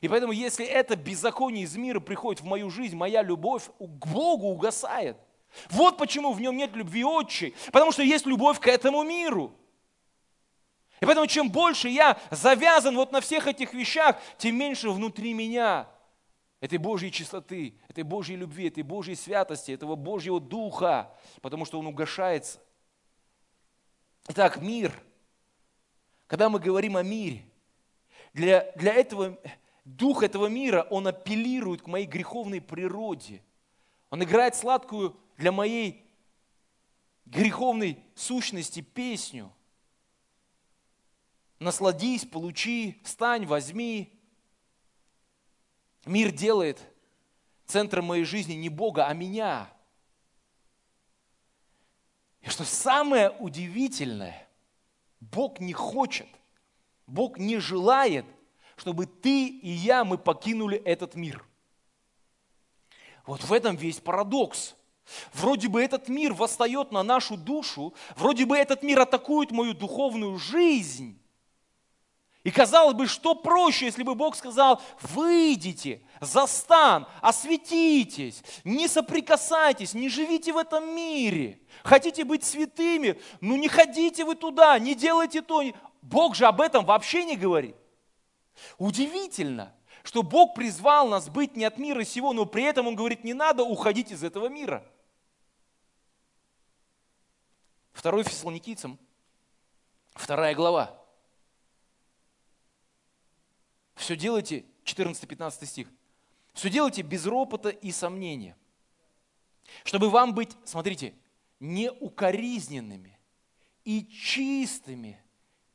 [0.00, 4.48] И поэтому, если это беззаконие из мира приходит в мою жизнь, моя любовь к Богу
[4.48, 5.16] угасает.
[5.70, 9.52] Вот почему в нем нет любви отчи, потому что есть любовь к этому миру.
[11.00, 15.88] И поэтому чем больше я завязан вот на всех этих вещах, тем меньше внутри меня
[16.60, 21.86] этой Божьей чистоты, этой Божьей любви, этой Божьей святости, этого Божьего Духа, потому что он
[21.86, 22.60] угошается.
[24.28, 24.92] Итак, мир.
[26.26, 27.42] Когда мы говорим о мире,
[28.38, 29.38] для, для этого,
[29.84, 33.42] дух этого мира, он апеллирует к моей греховной природе.
[34.10, 36.06] Он играет сладкую для моей
[37.26, 39.52] греховной сущности песню–
[41.58, 44.12] насладись, получи, встань, возьми.
[46.04, 46.80] Мир делает
[47.66, 49.70] центром моей жизни не Бога, а меня.
[52.40, 54.48] И что самое удивительное,
[55.20, 56.28] Бог не хочет,
[57.08, 58.26] Бог не желает,
[58.76, 61.44] чтобы ты и я, мы покинули этот мир.
[63.26, 64.76] Вот в этом весь парадокс.
[65.32, 70.38] Вроде бы этот мир восстает на нашу душу, вроде бы этот мир атакует мою духовную
[70.38, 71.18] жизнь,
[72.44, 79.92] и казалось бы, что проще, если бы Бог сказал, выйдите за стан, осветитесь, не соприкасайтесь,
[79.92, 81.60] не живите в этом мире.
[81.82, 85.62] Хотите быть святыми, ну не ходите вы туда, не делайте то.
[86.08, 87.76] Бог же об этом вообще не говорит.
[88.78, 93.24] Удивительно, что Бог призвал нас быть не от мира сего, но при этом Он говорит,
[93.24, 94.90] не надо уходить из этого мира.
[97.92, 98.98] Второй Фессалоникийцам,
[100.14, 100.98] вторая глава.
[103.94, 105.88] Все делайте, 14-15 стих,
[106.54, 108.56] все делайте без ропота и сомнения,
[109.84, 111.14] чтобы вам быть, смотрите,
[111.60, 113.18] неукоризненными
[113.84, 115.22] и чистыми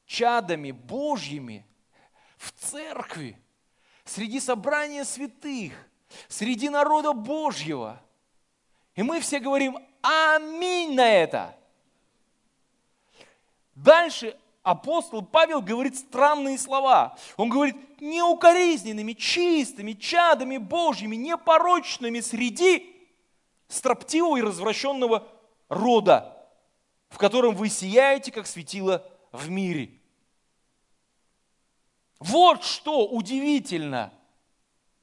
[0.05, 1.65] чадами Божьими
[2.37, 3.37] в церкви,
[4.03, 5.73] среди собрания святых,
[6.27, 8.01] среди народа Божьего.
[8.95, 11.57] И мы все говорим аминь на это.
[13.75, 17.17] Дальше апостол Павел говорит странные слова.
[17.37, 22.89] Он говорит, неукоризненными, чистыми, чадами Божьими, непорочными среди
[23.67, 25.27] строптивого и развращенного
[25.69, 26.37] рода,
[27.09, 29.89] в котором вы сияете, как светило в мире.
[32.19, 34.13] Вот что удивительно.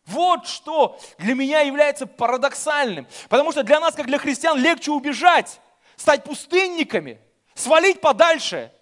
[0.06, 3.06] Вот что для меня является парадоксальным.
[3.28, 5.60] Потому что для нас, как для христиан, легче убежать,
[5.96, 7.20] стать пустынниками,
[7.54, 8.72] свалить подальше,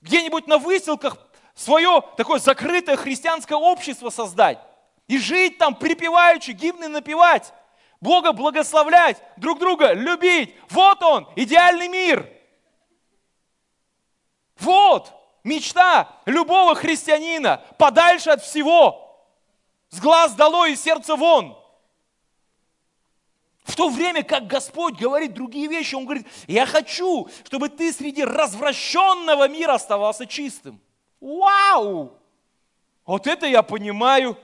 [0.00, 1.18] где-нибудь на выселках
[1.54, 4.60] свое такое закрытое христианское общество создать
[5.08, 7.52] и жить там, припеваючи, гимны напевать,
[8.00, 10.54] Бога благословлять, друг друга любить.
[10.68, 12.32] Вот он, идеальный мир.
[14.60, 15.12] Вот
[15.44, 19.04] мечта любого христианина, подальше от всего,
[19.90, 21.56] с глаз долой и сердца вон.
[23.64, 28.24] В то время как Господь говорит другие вещи, Он говорит, я хочу, чтобы ты среди
[28.24, 30.80] развращенного мира оставался чистым.
[31.20, 32.14] Вау!
[33.04, 34.38] Вот это я понимаю,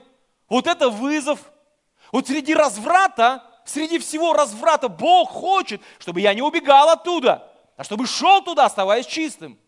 [0.47, 1.39] вот это вызов.
[2.11, 8.05] Вот среди разврата, среди всего разврата Бог хочет, чтобы я не убегал оттуда, а чтобы
[8.05, 9.59] шел туда, оставаясь чистым.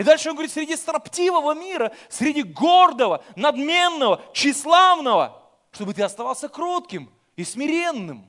[0.00, 7.12] И дальше он говорит, среди строптивого мира, среди гордого, надменного, тщеславного, чтобы ты оставался кротким
[7.36, 8.26] и смиренным.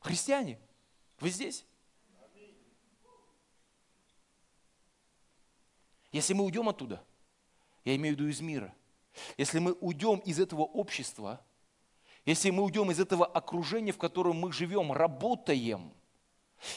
[0.00, 0.58] Христиане,
[1.20, 1.66] вы здесь?
[6.10, 7.04] Если мы уйдем оттуда,
[7.84, 8.74] я имею в виду из мира,
[9.36, 11.44] если мы уйдем из этого общества,
[12.24, 15.92] если мы уйдем из этого окружения, в котором мы живем, работаем,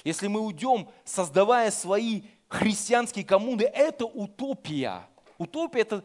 [0.03, 5.07] если мы уйдем, создавая свои христианские коммуны, это утопия.
[5.37, 6.03] Утопия– это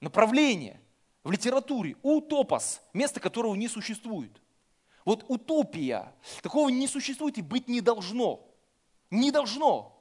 [0.00, 0.80] направление
[1.22, 1.96] в литературе.
[2.02, 4.40] Утопос– место, которого не существует.
[5.04, 6.12] Вот утопия.
[6.42, 8.46] Такого не существует и быть не должно.
[9.10, 9.94] Не должно.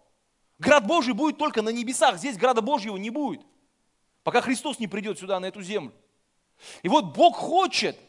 [0.59, 2.17] Град Божий будет только на небесах.
[2.17, 3.41] Здесь града Божьего не будет.
[4.23, 5.93] Пока Христос не придет сюда, на эту землю.
[6.81, 7.99] И вот Бог хочет,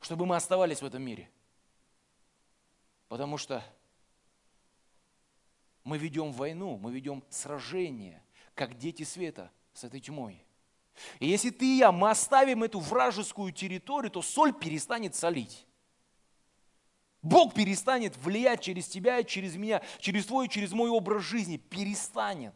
[0.00, 1.30] чтобы мы оставались в этом мире.
[3.08, 3.64] Потому что
[5.84, 8.22] мы ведем войну, мы ведем сражение,
[8.54, 10.44] как дети света с этой тьмой.
[11.20, 15.66] И если ты и я, мы оставим эту вражескую территорию, то соль перестанет солить.
[17.22, 21.56] Бог перестанет влиять через тебя и через меня, через твой через мой образ жизни.
[21.56, 22.54] Перестанет.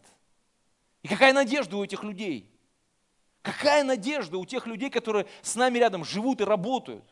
[1.03, 2.49] И какая надежда у этих людей?
[3.43, 7.12] Какая надежда у тех людей, которые с нами рядом живут и работают?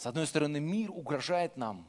[0.00, 1.86] С одной стороны, мир угрожает нам,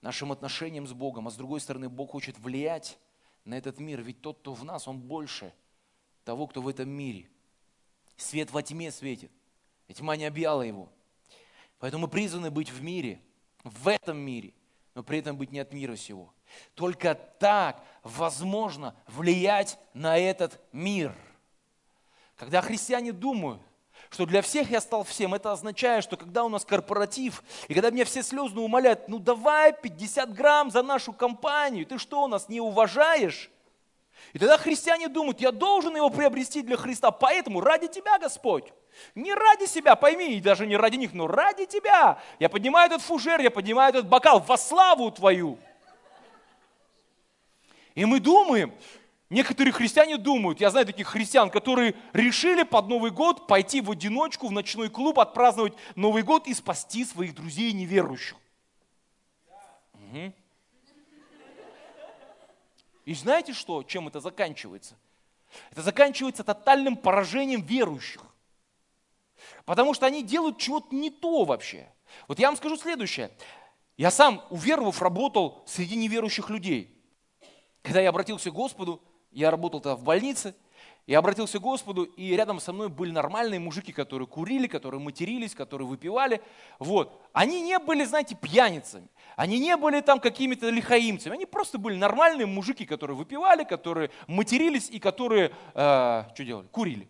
[0.00, 2.98] нашим отношениям с Богом, а с другой стороны, Бог хочет влиять
[3.44, 5.54] на этот мир, ведь тот, кто в нас, он больше
[6.24, 7.30] того, кто в этом мире.
[8.16, 9.30] Свет во тьме светит,
[9.86, 10.88] и тьма не объяла его.
[11.78, 13.22] Поэтому мы призваны быть в мире,
[13.62, 14.52] в этом мире,
[14.96, 16.34] но при этом быть не от мира сего.
[16.74, 21.14] Только так возможно влиять на этот мир.
[22.34, 23.62] Когда христиане думают,
[24.10, 25.34] что для всех я стал всем.
[25.34, 29.72] Это означает, что когда у нас корпоратив, и когда меня все слезно умоляют, ну давай
[29.72, 33.50] 50 грамм за нашу компанию, ты что, нас не уважаешь?
[34.32, 38.72] И тогда христиане думают, я должен его приобрести для Христа, поэтому ради тебя, Господь.
[39.14, 42.20] Не ради себя, пойми, и даже не ради них, но ради тебя.
[42.38, 45.58] Я поднимаю этот фужер, я поднимаю этот бокал во славу твою.
[47.94, 48.74] И мы думаем,
[49.30, 54.48] Некоторые христиане думают, я знаю таких христиан, которые решили под Новый год пойти в одиночку
[54.48, 58.36] в ночной клуб, отпраздновать Новый год и спасти своих друзей неверующих.
[59.94, 60.32] Угу.
[63.04, 64.96] И знаете что, чем это заканчивается?
[65.70, 68.22] Это заканчивается тотальным поражением верующих.
[69.64, 71.88] Потому что они делают чего-то не то вообще.
[72.26, 73.30] Вот я вам скажу следующее.
[73.96, 77.00] Я сам, уверовав, работал среди неверующих людей.
[77.82, 79.00] Когда я обратился к Господу,
[79.32, 80.54] я работал тогда в больнице,
[81.06, 85.54] я обратился к Господу, и рядом со мной были нормальные мужики, которые курили, которые матерились,
[85.54, 86.40] которые выпивали.
[86.78, 87.20] Вот.
[87.32, 89.08] Они не были, знаете, пьяницами.
[89.34, 91.34] Они не были там какими-то лихаимцами.
[91.34, 96.68] Они просто были нормальные мужики, которые выпивали, которые матерились и которые, э, что делали?
[96.68, 97.08] Курили.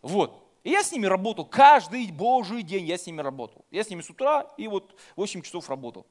[0.00, 0.46] Вот.
[0.62, 3.64] И я с ними работал каждый божий день, я с ними работал.
[3.70, 6.06] Я с ними с утра и вот 8 часов работал.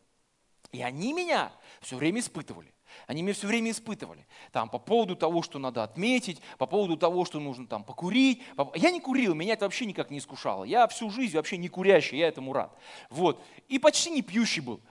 [0.72, 1.51] И они меня
[1.82, 2.74] все время испытывали.
[3.08, 4.26] Они меня все время испытывали.
[4.52, 8.42] Там, по поводу того, что надо отметить, по поводу того, что нужно там покурить.
[8.76, 10.64] Я не курил, меня это вообще никак не искушало.
[10.64, 12.78] Я всю жизнь вообще не курящий, я этому рад.
[13.10, 13.44] Вот.
[13.68, 14.82] И почти не пьющий был.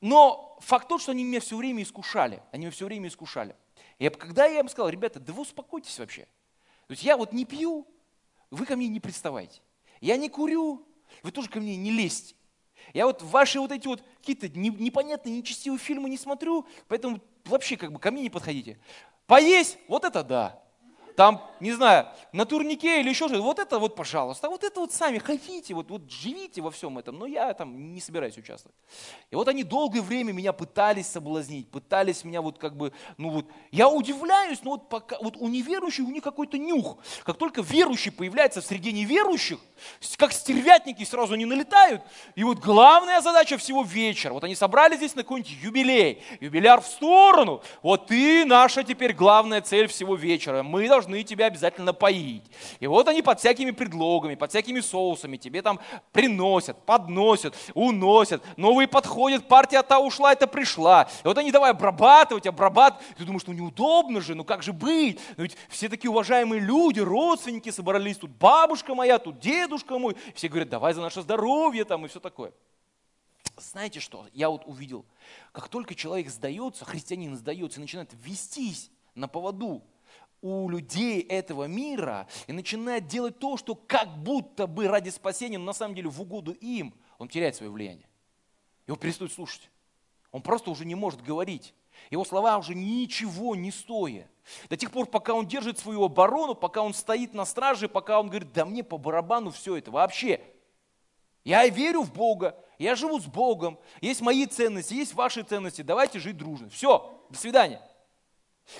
[0.00, 2.42] Но факт тот, что они меня все время искушали.
[2.52, 3.56] Они меня все время искушали.
[3.98, 6.26] И когда я им сказал, ребята, да вы успокойтесь вообще.
[6.86, 7.86] То есть я вот не пью,
[8.50, 9.60] вы ко мне не приставайте.
[10.00, 10.86] Я не курю,
[11.22, 12.34] вы тоже ко мне не лезьте.
[12.94, 17.92] Я вот ваши вот эти вот какие-то непонятные, нечестивые фильмы не смотрю, поэтому вообще как
[17.92, 18.78] бы ко мне не подходите.
[19.26, 20.65] Поесть, вот это да
[21.16, 24.92] там, не знаю, на турнике или еще что-то, вот это вот, пожалуйста, вот это вот
[24.92, 28.76] сами хотите, вот, вот живите во всем этом, но я там не собираюсь участвовать.
[29.30, 33.46] И вот они долгое время меня пытались соблазнить, пытались меня вот как бы, ну вот,
[33.72, 36.98] я удивляюсь, но вот пока, вот у неверующих у них какой-то нюх.
[37.24, 39.58] Как только верующий появляется в среде неверующих,
[40.18, 42.02] как стервятники сразу не налетают,
[42.34, 46.86] и вот главная задача всего вечера, вот они собрались здесь на какой-нибудь юбилей, юбиляр в
[46.86, 52.44] сторону, вот ты наша теперь главная цель всего вечера, мы должны должны тебя обязательно поить.
[52.80, 55.78] И вот они под всякими предлогами, под всякими соусами тебе там
[56.12, 58.42] приносят, подносят, уносят.
[58.56, 61.08] Новые подходят, партия та ушла, это пришла.
[61.24, 63.06] И вот они давай обрабатывать, обрабатывать.
[63.16, 65.20] Ты думаешь, ну неудобно же, ну как же быть?
[65.36, 70.16] Ну ведь все такие уважаемые люди, родственники собрались, тут бабушка моя, тут дедушка мой.
[70.34, 72.52] Все говорят, давай за наше здоровье там и все такое.
[73.58, 74.26] Знаете что?
[74.34, 75.06] Я вот увидел,
[75.52, 79.82] как только человек сдается, христианин сдается и начинает вестись на поводу
[80.42, 85.64] у людей этого мира и начинает делать то, что как будто бы ради спасения, но
[85.64, 88.08] на самом деле в угоду им, он теряет свое влияние.
[88.86, 89.70] Его перестают слушать.
[90.30, 91.74] Он просто уже не может говорить.
[92.10, 94.28] Его слова уже ничего не стоят.
[94.68, 98.28] До тех пор, пока он держит свою оборону, пока он стоит на страже, пока он
[98.28, 100.40] говорит, да мне по барабану все это вообще.
[101.42, 106.18] Я верю в Бога, я живу с Богом, есть мои ценности, есть ваши ценности, давайте
[106.18, 106.68] жить дружно.
[106.68, 107.80] Все, до свидания.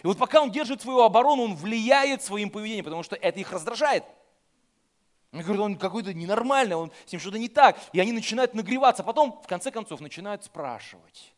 [0.02, 3.52] И вот пока он держит свою оборону, он влияет своим поведением, потому что это их
[3.52, 4.04] раздражает.
[5.32, 7.78] Он говорит, он какой-то ненормальный, он, с ним что-то не так.
[7.92, 11.32] И они начинают нагреваться, потом, в конце концов, начинают спрашивать.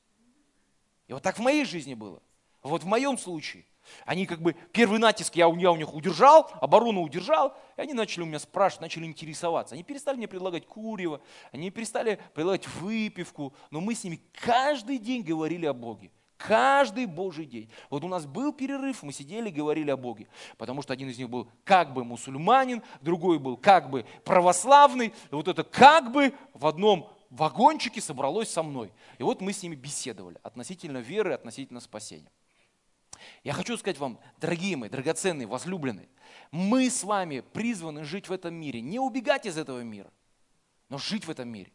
[1.08, 2.22] И вот так в моей жизни было.
[2.62, 3.64] Вот в моем случае.
[4.04, 8.22] Они как бы, первый натиск я, я у них удержал, оборону удержал, и они начали
[8.22, 9.74] у меня спрашивать, начали интересоваться.
[9.74, 11.20] Они перестали мне предлагать курево,
[11.52, 16.10] они перестали предлагать выпивку, но мы с ними каждый день говорили о Боге.
[16.38, 17.68] Каждый Божий день.
[17.90, 20.28] Вот у нас был перерыв, мы сидели, говорили о Боге.
[20.56, 25.08] Потому что один из них был как бы мусульманин, другой был как бы православный.
[25.08, 28.92] И вот это как бы в одном вагончике собралось со мной.
[29.18, 32.30] И вот мы с ними беседовали относительно веры, относительно спасения.
[33.42, 36.08] Я хочу сказать вам, дорогие мои, драгоценные, возлюбленные,
[36.52, 40.12] мы с вами призваны жить в этом мире, не убегать из этого мира,
[40.88, 41.72] но жить в этом мире,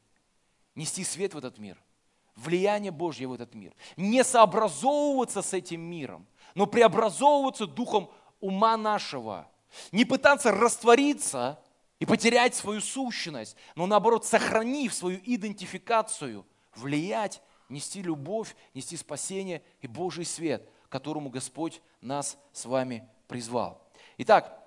[0.74, 1.78] нести свет в этот мир–
[2.36, 3.74] влияние Божье в этот мир.
[3.98, 8.10] Не сообразовываться с этим миром, но преобразовываться духом
[8.40, 9.48] ума нашего.
[9.92, 11.60] Не пытаться раствориться
[12.00, 19.88] и потерять свою сущность, но наоборот, сохранив свою идентификацию, влиять, нести любовь, нести спасение и
[19.88, 23.82] Божий свет, которому Господь нас с вами призвал.
[24.18, 24.60] Итак,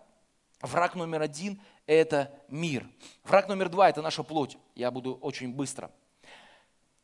[0.60, 2.88] враг номер один– это мир.
[3.22, 4.58] Враг номер два– это наша плоть.
[4.74, 5.90] Я буду очень быстро–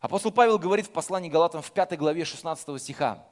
[0.02, 3.24] Апостол Павел говорит в послании Галатам в 5 главе 16 стиха.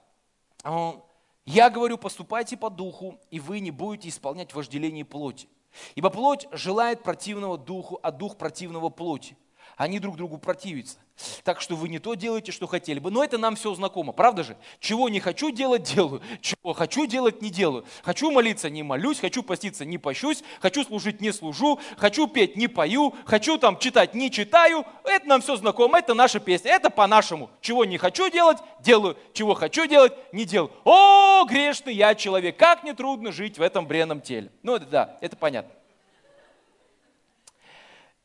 [1.44, 5.48] «Я говорю, поступайте по духу, и вы не будете исполнять вожделение плоти.
[5.96, 9.36] Ибо плоть желает противного духу, а дух противного плоти
[9.80, 10.98] они друг другу противятся.
[11.42, 13.10] Так что вы не то делаете, что хотели бы.
[13.10, 14.58] Но это нам все знакомо, правда же?
[14.78, 16.20] Чего не хочу делать, делаю.
[16.42, 17.86] Чего хочу делать, не делаю.
[18.02, 19.20] Хочу молиться, не молюсь.
[19.20, 20.44] Хочу поститься, не пощусь.
[20.60, 21.80] Хочу служить, не служу.
[21.96, 23.14] Хочу петь, не пою.
[23.24, 24.84] Хочу там читать, не читаю.
[25.02, 26.72] Это нам все знакомо, это наша песня.
[26.72, 27.48] Это по-нашему.
[27.62, 29.16] Чего не хочу делать, делаю.
[29.32, 30.70] Чего хочу делать, не делаю.
[30.84, 34.52] О, грешный я человек, как не трудно жить в этом бренном теле.
[34.62, 35.72] Ну, да, это понятно.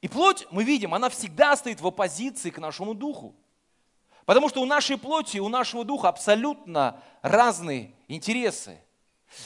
[0.06, 3.36] И плоть, мы видим, она всегда стоит в оппозиции к нашему духу.
[4.26, 8.80] Потому что у нашей плоти, у нашего духа абсолютно разные интересы.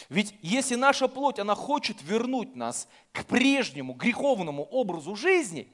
[0.09, 5.71] Ведь если наша плоть, она хочет вернуть нас к прежнему греховному образу жизни,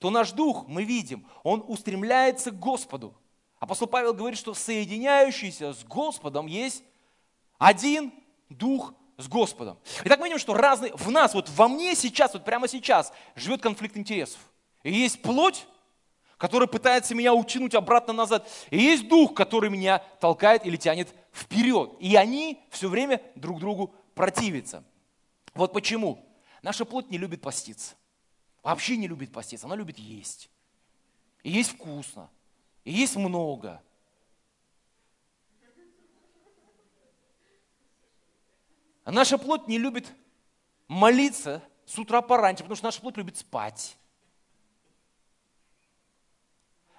[0.00, 3.14] то наш дух, мы видим, он устремляется к Господу.
[3.60, 6.82] Апостол Павел говорит, что соединяющийся с Господом есть
[7.56, 8.12] один
[8.48, 9.78] дух с Господом.
[10.04, 13.60] Итак, мы видим, что разные, в нас, вот во мне сейчас, вот прямо сейчас живет
[13.60, 14.40] конфликт интересов.
[14.84, 15.66] И есть плоть,
[16.38, 18.48] которая пытается меня утянуть обратно назад.
[18.70, 21.94] И есть дух, который меня толкает или тянет вперед.
[21.98, 24.84] И они все время друг другу противятся.
[25.52, 26.24] Вот почему.
[26.62, 27.96] Наша плоть не любит поститься.
[28.62, 29.66] Вообще не любит поститься.
[29.66, 30.48] Она любит есть.
[31.42, 32.30] И есть вкусно.
[32.84, 33.82] И есть много.
[39.10, 40.14] Наша плоть не любит
[40.86, 43.96] молиться с утра пораньше, потому что наша плоть любит спать.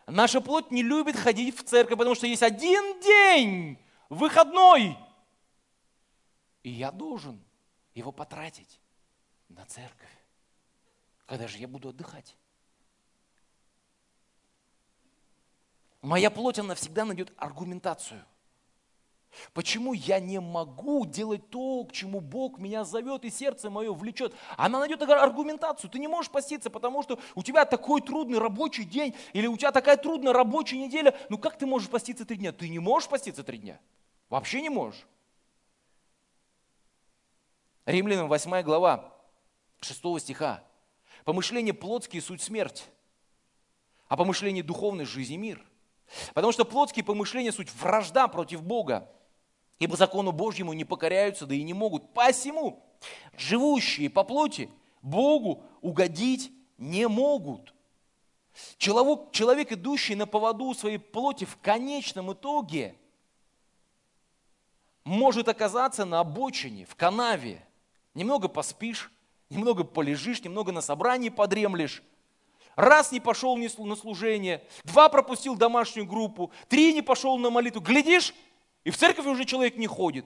[0.08, 3.78] Наша плоть не любит ходить в церковь, потому что есть один день,
[4.10, 4.98] выходной.
[6.64, 7.40] И я должен
[7.94, 8.80] его потратить
[9.48, 10.10] на церковь.
[11.28, 12.36] Когда же я буду отдыхать?
[16.02, 18.26] Моя плоть, она всегда найдет аргументацию–
[19.54, 24.34] Почему я не могу делать то, к чему Бог меня зовет и сердце мое влечет?
[24.58, 25.90] Она найдет аргументацию.
[25.90, 29.72] Ты не можешь поститься, потому что у тебя такой трудный рабочий день, или у тебя
[29.72, 31.16] такая трудная рабочая неделя.
[31.30, 32.52] Ну как ты можешь поститься три дня?
[32.52, 33.80] Ты не можешь поститься три дня.
[34.30, 35.06] Вообще не можешь.
[37.86, 39.14] Римлянам 8 глава
[39.82, 40.64] 6 стиха.
[41.26, 42.88] Помышление плотские– суть смерть,
[44.08, 45.64] а помышление духовной– жизнь и мир.
[46.34, 49.12] Потому что плотские помышления– суть вражда против Бога.
[49.80, 52.14] Ибо закону Божьему не покоряются, да и не могут.
[52.14, 52.84] Посему
[53.38, 54.70] живущие по плоти
[55.02, 57.74] Богу угодить не могут.
[58.78, 62.96] Человек, человек, идущий на поводу своей плоти, в конечном итоге
[65.06, 67.66] может оказаться на обочине, в канаве.
[68.14, 69.12] Немного поспишь,
[69.50, 72.04] немного полежишь, немного на собрании подремлешь.
[72.76, 77.82] Раз не пошел на служение, два пропустил домашнюю группу, три не пошел на молитву.
[77.82, 78.34] Глядишь,
[78.90, 80.26] и в церковь уже человек не ходит.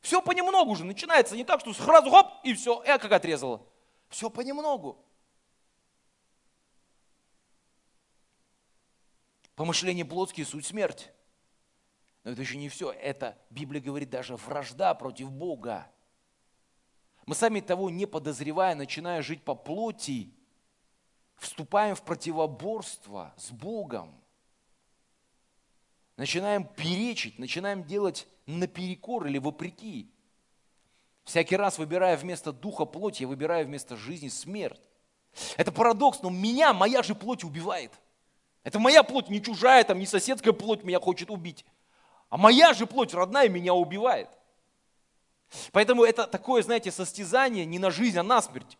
[0.00, 3.64] Все понемногу уже начинается, не так, что сразу хоп, и все, я как отрезало.
[4.08, 4.98] Все понемногу.
[9.54, 11.12] Помышление плотские– суть смерть.
[12.24, 12.90] Но это еще не все.
[12.90, 15.88] Это, Библия говорит, даже вражда против Бога.
[17.26, 20.34] Мы сами того не подозревая, начиная жить по плоти,
[21.36, 24.20] вступаем в противоборство с Богом
[26.16, 30.10] начинаем перечить, начинаем делать наперекор или вопреки.
[31.24, 34.80] Всякий раз, выбирая вместо духа плоть, я выбираю вместо жизни смерть.
[35.56, 37.92] Это парадокс, но меня, моя же плоть убивает.
[38.62, 41.64] Это моя плоть, не чужая, там, не соседская плоть меня хочет убить.
[42.28, 44.28] А моя же плоть родная меня убивает.
[45.72, 48.78] Поэтому это такое, знаете, состязание не на жизнь, а на смерть.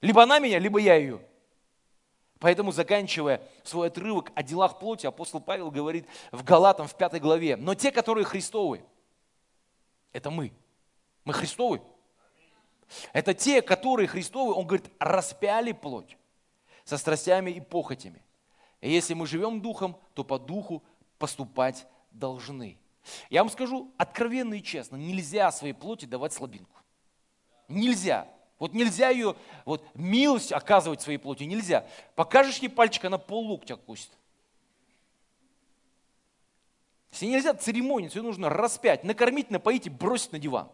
[0.00, 1.20] Либо она меня, либо я ее.
[2.42, 7.56] Поэтому, заканчивая свой отрывок о делах плоти, апостол Павел говорит в Галатам в пятой главе,
[7.56, 8.84] но те, которые Христовы,
[10.12, 10.52] это мы.
[11.24, 11.80] Мы Христовы.
[13.12, 16.18] Это те, которые Христовы, он говорит, распяли плоть
[16.82, 18.20] со страстями и похотями.
[18.80, 20.82] И если мы живем духом, то по духу
[21.18, 22.76] поступать должны.
[23.30, 26.76] Я вам скажу откровенно и честно, нельзя своей плоти давать слабинку.
[27.68, 28.26] Нельзя.
[28.62, 29.34] Вот нельзя ее,
[29.64, 31.84] вот милость оказывать своей плоти, нельзя.
[32.14, 34.12] Покажешь ей пальчик, она пол локтя кусит.
[37.10, 40.68] Если нельзя церемониться, ее нужно распять, накормить, напоить и бросить на диван.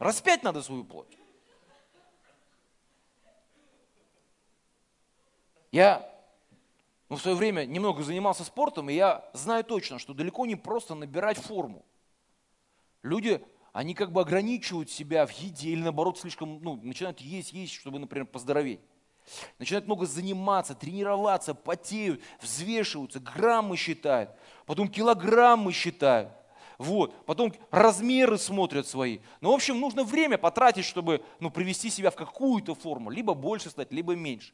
[0.00, 1.16] Распять надо свою плоть.
[5.70, 6.12] Я
[7.08, 10.96] ну, в свое время немного занимался спортом, и я знаю точно, что далеко не просто
[10.96, 11.84] набирать форму.
[13.04, 13.40] Люди
[13.72, 17.98] они как бы ограничивают себя в еде или наоборот слишком, ну, начинают есть, есть, чтобы,
[17.98, 18.80] например, поздороветь.
[19.58, 24.30] Начинают много заниматься, тренироваться, потеют, взвешиваются, граммы считают,
[24.66, 26.30] потом килограммы считают.
[26.78, 29.20] Вот, потом размеры смотрят свои.
[29.40, 33.70] Ну, в общем, нужно время потратить, чтобы ну, привести себя в какую-то форму, либо больше
[33.70, 34.52] стать, либо меньше.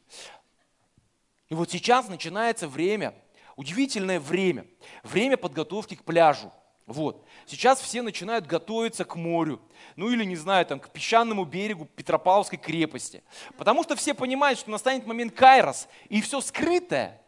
[1.49, 3.15] И вот сейчас начинается время,
[3.55, 4.67] удивительное время,
[5.03, 6.53] время подготовки к пляжу.
[6.89, 7.23] Вот.
[7.45, 9.61] Сейчас все начинают готовиться к морю.
[9.95, 13.23] Ну или, не знаю, там, к песчаному берегу Петропавловской крепости.
[13.59, 17.21] Потому что все понимают, что настанет момент Кайрос, и все скрытое,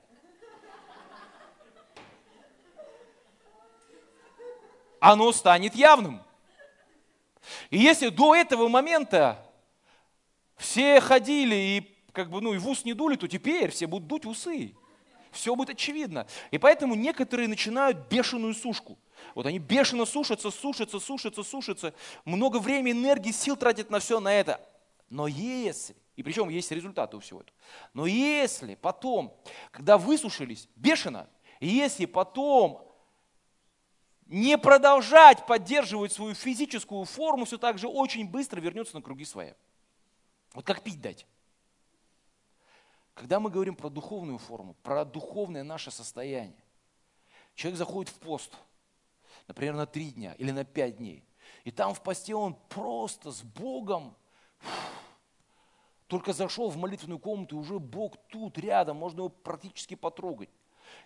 [5.00, 6.24] оно станет явным.
[7.70, 9.46] И если до этого момента
[10.58, 14.08] все ходили и как бы, ну, и в ус не дули, то теперь все будут
[14.08, 14.74] дуть усы.
[15.32, 16.26] Все будет очевидно.
[16.50, 18.98] И поэтому некоторые начинают бешеную сушку–
[19.36, 21.94] вот они бешено сушатся, сушатся, сушатся, сушатся.
[22.26, 24.60] Много времени, энергии, сил тратят на все на это.
[25.10, 27.58] Но если, и причем есть результаты у всего этого,
[27.94, 29.36] но если потом,
[29.72, 32.88] когда высушились бешено, если потом
[34.26, 39.56] не продолжать поддерживать свою физическую форму, все так же очень быстро вернется на круги своя.
[40.54, 41.26] Вот как пить дать.
[43.14, 46.64] Когда мы говорим про духовную форму, про духовное наше состояние,
[47.56, 48.54] человек заходит в пост–
[49.48, 51.24] например, на три дня или на пять дней.
[51.64, 54.16] И там в посте он просто с Богом
[56.08, 60.50] только зашел в молитвенную комнату, и уже Бог тут, рядом, можно его практически потрогать.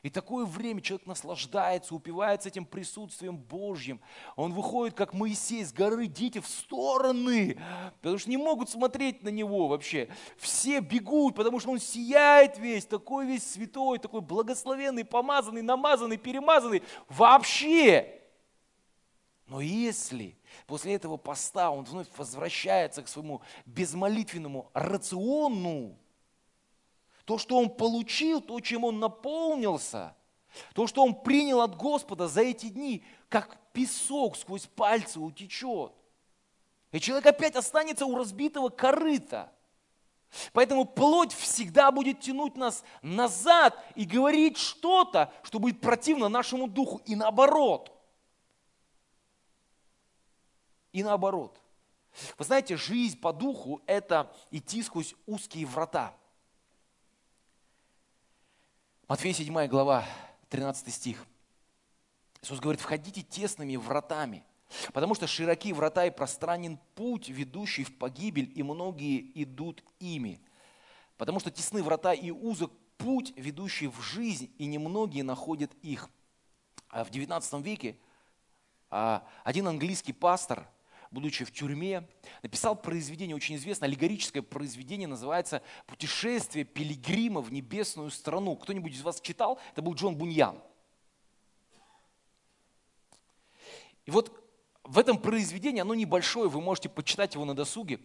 [0.02, 4.02] И такое время человек наслаждается, упивается этим присутствием Божьим.
[4.36, 7.60] Он выходит, как Моисей, с горы, дети в стороны,
[8.02, 10.10] потому что не могут смотреть на него вообще.
[10.38, 16.84] Все бегут, потому что он сияет весь, такой весь святой, такой благословенный, помазанный, намазанный, перемазанный.
[17.10, 18.25] Вообще.
[19.48, 25.98] Но если после этого поста он вновь возвращается к своему безмолитвенному рациону,
[27.26, 30.16] то, что он получил, то, чем он наполнился,
[30.74, 35.92] то, что он принял от Господа за эти дни, как песок сквозь пальцы утечет.
[36.92, 39.52] И человек опять останется у разбитого корыта.
[40.54, 47.02] Поэтому плоть всегда будет тянуть нас назад и говорить что-то, что будет противно нашему духу.
[47.06, 47.95] И наоборот.
[50.96, 51.60] И наоборот.
[52.38, 56.16] Вы знаете, жизнь по духу– это идти сквозь узкие врата–
[59.08, 60.04] Матфея 7 глава,
[60.50, 61.28] 13 стих.
[62.42, 64.44] Иисус говорит, входите тесными вратами,
[64.94, 70.42] потому что широки врата и пространен путь, ведущий в погибель, и многие идут ими.
[71.18, 76.10] Потому что тесны врата и узок путь, ведущий в жизнь, и немногие находят их.
[76.90, 78.00] А в 19 веке
[78.90, 80.68] а, один английский пастор–
[81.16, 82.08] будучи в тюрьме,
[82.44, 88.56] написал произведение, очень известное, аллегорическое произведение, называется «Путешествие пилигрима в небесную страну».
[88.58, 89.58] Кто-нибудь из вас читал?
[89.72, 90.62] Это был Джон Буньян.
[94.06, 94.40] И вот
[94.84, 98.00] в этом произведении, оно небольшое, вы можете почитать его на досуге,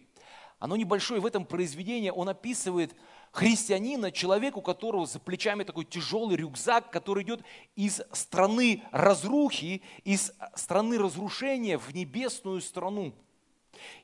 [0.61, 2.95] оно небольшое, в этом произведении он описывает
[3.31, 7.41] христианина, человека, у которого за плечами такой тяжелый рюкзак, который идет
[7.75, 13.11] из страны разрухи, из страны разрушения в небесную страну.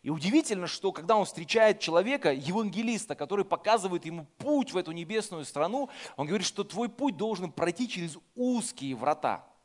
[0.02, 5.46] И удивительно, что когда он встречает человека, евангелиста, который показывает ему путь в эту небесную
[5.46, 9.46] страну, он говорит, что твой путь должен пройти через узкие врата–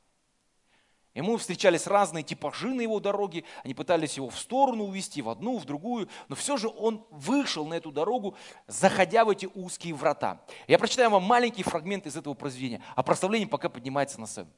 [1.14, 5.58] Ему встречались разные типажи на его дороге, они пытались его в сторону увести, в одну,
[5.58, 8.34] в другую, но все же он вышел на эту дорогу,
[8.66, 10.40] заходя в эти узкие врата.
[10.66, 14.48] Я прочитаю вам маленький фрагмент из этого произведения, а прославление пока поднимается на сцену.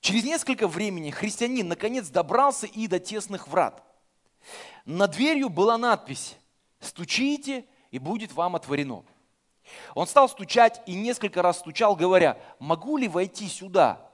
[0.00, 3.84] Через несколько времени христианин наконец добрался и до тесных врат.
[4.86, 6.36] Над дверью была надпись
[6.80, 9.04] «Стучите, и будет вам отворено».
[9.94, 14.09] Он стал стучать и несколько раз стучал, говоря, «Могу ли войти сюда?»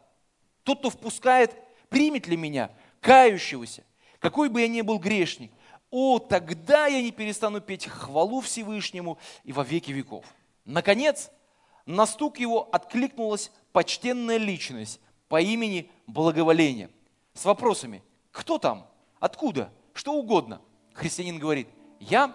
[0.66, 1.54] Тот, кто впускает,
[1.88, 3.84] примет ли меня, кающегося,
[4.18, 5.52] какой бы я ни был грешник.
[5.92, 10.24] О, тогда я не перестану петь хвалу Всевышнему и во веки веков.
[10.64, 11.30] Наконец,
[11.86, 16.90] на стук его откликнулась почтенная личность по имени Благоволение
[17.32, 18.02] с вопросами
[18.32, 18.88] «Кто там?
[19.20, 19.72] Откуда?
[19.94, 20.60] Что угодно?»
[20.94, 21.68] Христианин говорит
[22.00, 22.34] «Я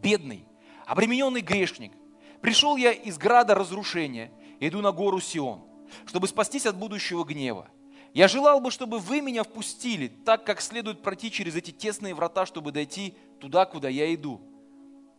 [0.00, 0.44] бедный,
[0.86, 1.92] обремененный грешник.
[2.40, 4.30] Пришел я из града разрушения,
[4.60, 5.71] иду на гору Сион
[6.06, 7.68] чтобы спастись от будущего гнева.
[8.14, 12.44] Я желал бы, чтобы вы меня впустили, так как следует пройти через эти тесные врата,
[12.44, 14.40] чтобы дойти туда, куда я иду.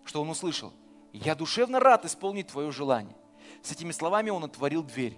[0.06, 0.74] Что он услышал?
[1.12, 3.16] Я душевно рад исполнить твое желание.
[3.62, 5.18] С этими словами он отворил дверь.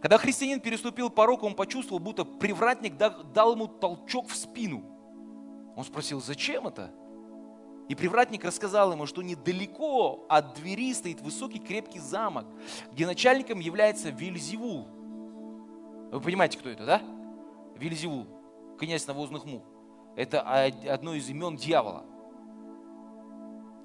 [0.00, 4.84] Когда христианин переступил порог, он почувствовал, будто привратник дал ему толчок в спину.
[5.76, 6.90] Он спросил, зачем это?
[7.88, 12.46] И привратник рассказал ему, что недалеко от двери стоит высокий крепкий замок,
[12.92, 14.86] где начальником является Вильзевул.
[16.12, 17.02] Вы понимаете, кто это, да?
[17.76, 18.26] Вильзевул,
[18.78, 19.62] князь навозных мух.
[20.16, 22.04] Это одно из имен дьявола.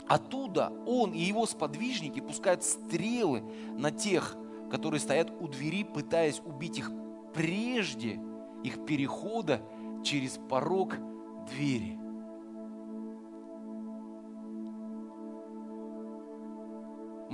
[0.08, 3.42] Оттуда он и его сподвижники пускают стрелы
[3.78, 4.36] на тех,
[4.70, 6.92] которые стоят у двери, пытаясь убить их
[7.34, 8.20] прежде
[8.64, 9.62] их перехода
[10.04, 10.96] через порог
[11.50, 12.03] двери.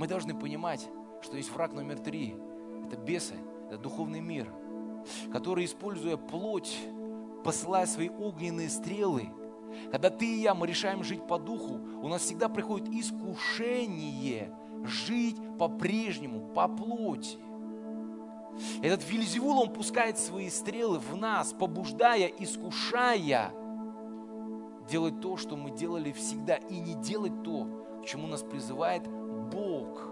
[0.00, 0.88] Мы должны понимать,
[1.20, 2.34] что есть враг номер три.
[2.86, 3.34] Это бесы,
[3.66, 4.50] это духовный мир,
[5.30, 6.74] который, используя плоть,
[7.44, 9.28] посылая свои огненные стрелы,
[9.90, 15.36] когда ты и я, мы решаем жить по духу, у нас всегда приходит искушение жить
[15.58, 17.36] по-прежнему, по плоти.
[18.80, 23.52] Этот Вильзевул, он пускает свои стрелы в нас, побуждая, искушая
[24.88, 29.06] делать то, что мы делали всегда, и не делать то, к чему нас призывает
[29.50, 30.02] Бог.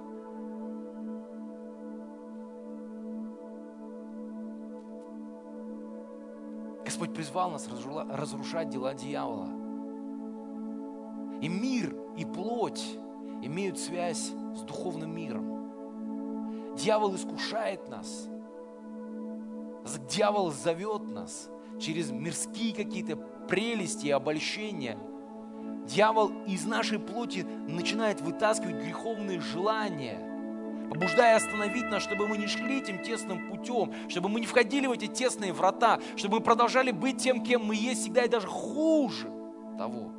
[6.85, 7.69] Господь призвал нас
[8.11, 9.49] разрушать дела дьявола.
[11.41, 12.99] И мир, и плоть
[13.43, 16.75] имеют связь с духовным миром.
[16.77, 18.29] Дьявол искушает нас.
[20.11, 23.17] Дьявол зовет нас через мирские какие-то
[23.49, 24.99] прелести и обольщения–
[25.89, 30.19] Дьявол из нашей плоти начинает вытаскивать греховные желания,
[30.91, 34.93] побуждая остановить нас, чтобы мы не шли этим тесным путем, чтобы мы не входили в
[34.93, 39.31] эти тесные врата, чтобы мы продолжали быть тем, кем мы есть всегда и даже хуже
[39.79, 40.13] того.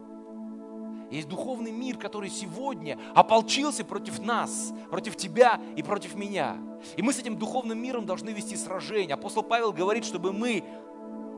[1.12, 6.58] Есть духовный мир, который сегодня ополчился против нас, против тебя и против меня.
[6.98, 9.14] И мы с этим духовным миром должны вести сражение.
[9.14, 10.64] Апостол Павел говорит, чтобы мы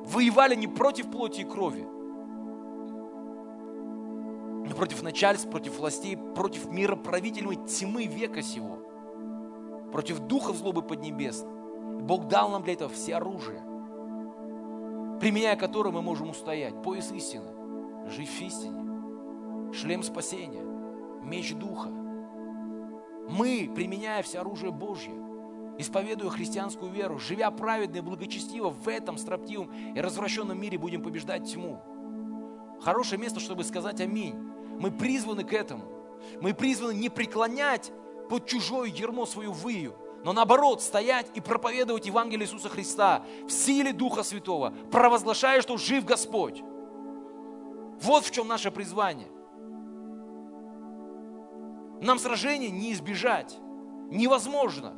[0.05, 1.85] воевали не против плоти и крови,
[4.71, 8.77] но против начальств, против властей, против мира правителей тьмы века сего,
[9.91, 11.51] против духов злобы поднебесной.
[12.03, 13.61] Бог дал нам для этого все оружие,
[15.19, 16.81] применяя которое мы можем устоять.
[16.83, 17.51] Пояс истины,
[18.09, 20.63] жить в истине, шлем спасения,
[21.21, 21.89] меч духа.
[21.89, 25.13] Мы, применяя все оружие Божье,
[25.79, 31.51] исповедуя христианскую веру, живя праведно и благочестиво в этом строптивом и развращенном мире, будем побеждать
[31.51, 31.81] тьму.
[32.79, 34.50] Хорошее место, чтобы сказать аминь.
[34.81, 35.83] Мы призваны к этому.
[36.41, 37.91] Мы призваны не преклонять
[38.29, 43.93] под чужое ермо свою выю, но наоборот стоять и проповедовать Евангелие Иисуса Христа в силе
[43.93, 46.63] Духа Святого, провозглашая, что жив Господь.
[48.01, 49.27] Вот в чем наше призвание.
[52.01, 53.59] Нам сражение не избежать.
[54.09, 54.95] Невозможно.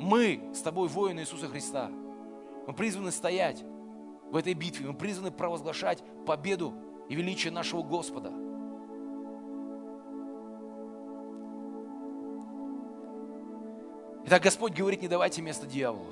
[0.00, 1.88] Мы с тобой воины Иисуса Христа.
[2.66, 3.62] Мы призваны стоять
[4.32, 4.88] в этой битве.
[4.88, 6.74] Мы призваны провозглашать победу
[7.12, 8.32] и величие нашего Господа.
[14.24, 16.06] Итак, Господь говорит, не давайте место дьяволу.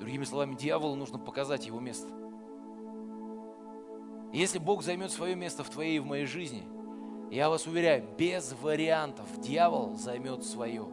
[0.00, 2.08] Другими словами, дьяволу нужно показать его место.
[4.32, 6.64] Если Бог займет свое место в твоей и в моей жизни,
[7.30, 10.88] я вас уверяю, без вариантов дьявол займет свое.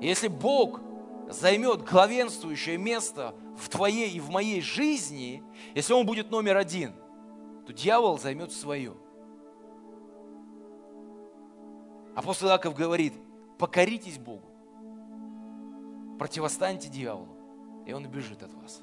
[0.00, 0.80] Если Бог
[1.28, 5.42] займет главенствующее место в твоей и в моей жизни,
[5.74, 6.94] если он будет номер один,
[7.66, 8.94] то дьявол займет свое.
[12.14, 13.12] Апостол Иаков говорит,
[13.58, 14.48] покоритесь Богу,
[16.18, 17.28] противостаньте дьяволу,
[17.86, 18.82] и он убежит от вас.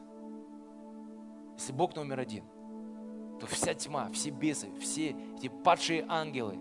[1.57, 2.43] Если Бог номер один,
[3.39, 6.57] то вся тьма, все бесы, все эти падшие ангелы,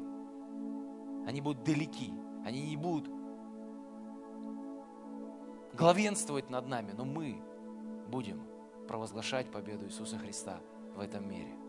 [1.27, 2.13] они будут далеки,
[2.45, 3.09] они не будут
[5.77, 7.43] главенствовать над нами, но мы
[8.09, 8.47] будем
[8.87, 10.61] провозглашать победу Иисуса Христа
[10.95, 11.64] в этом мире.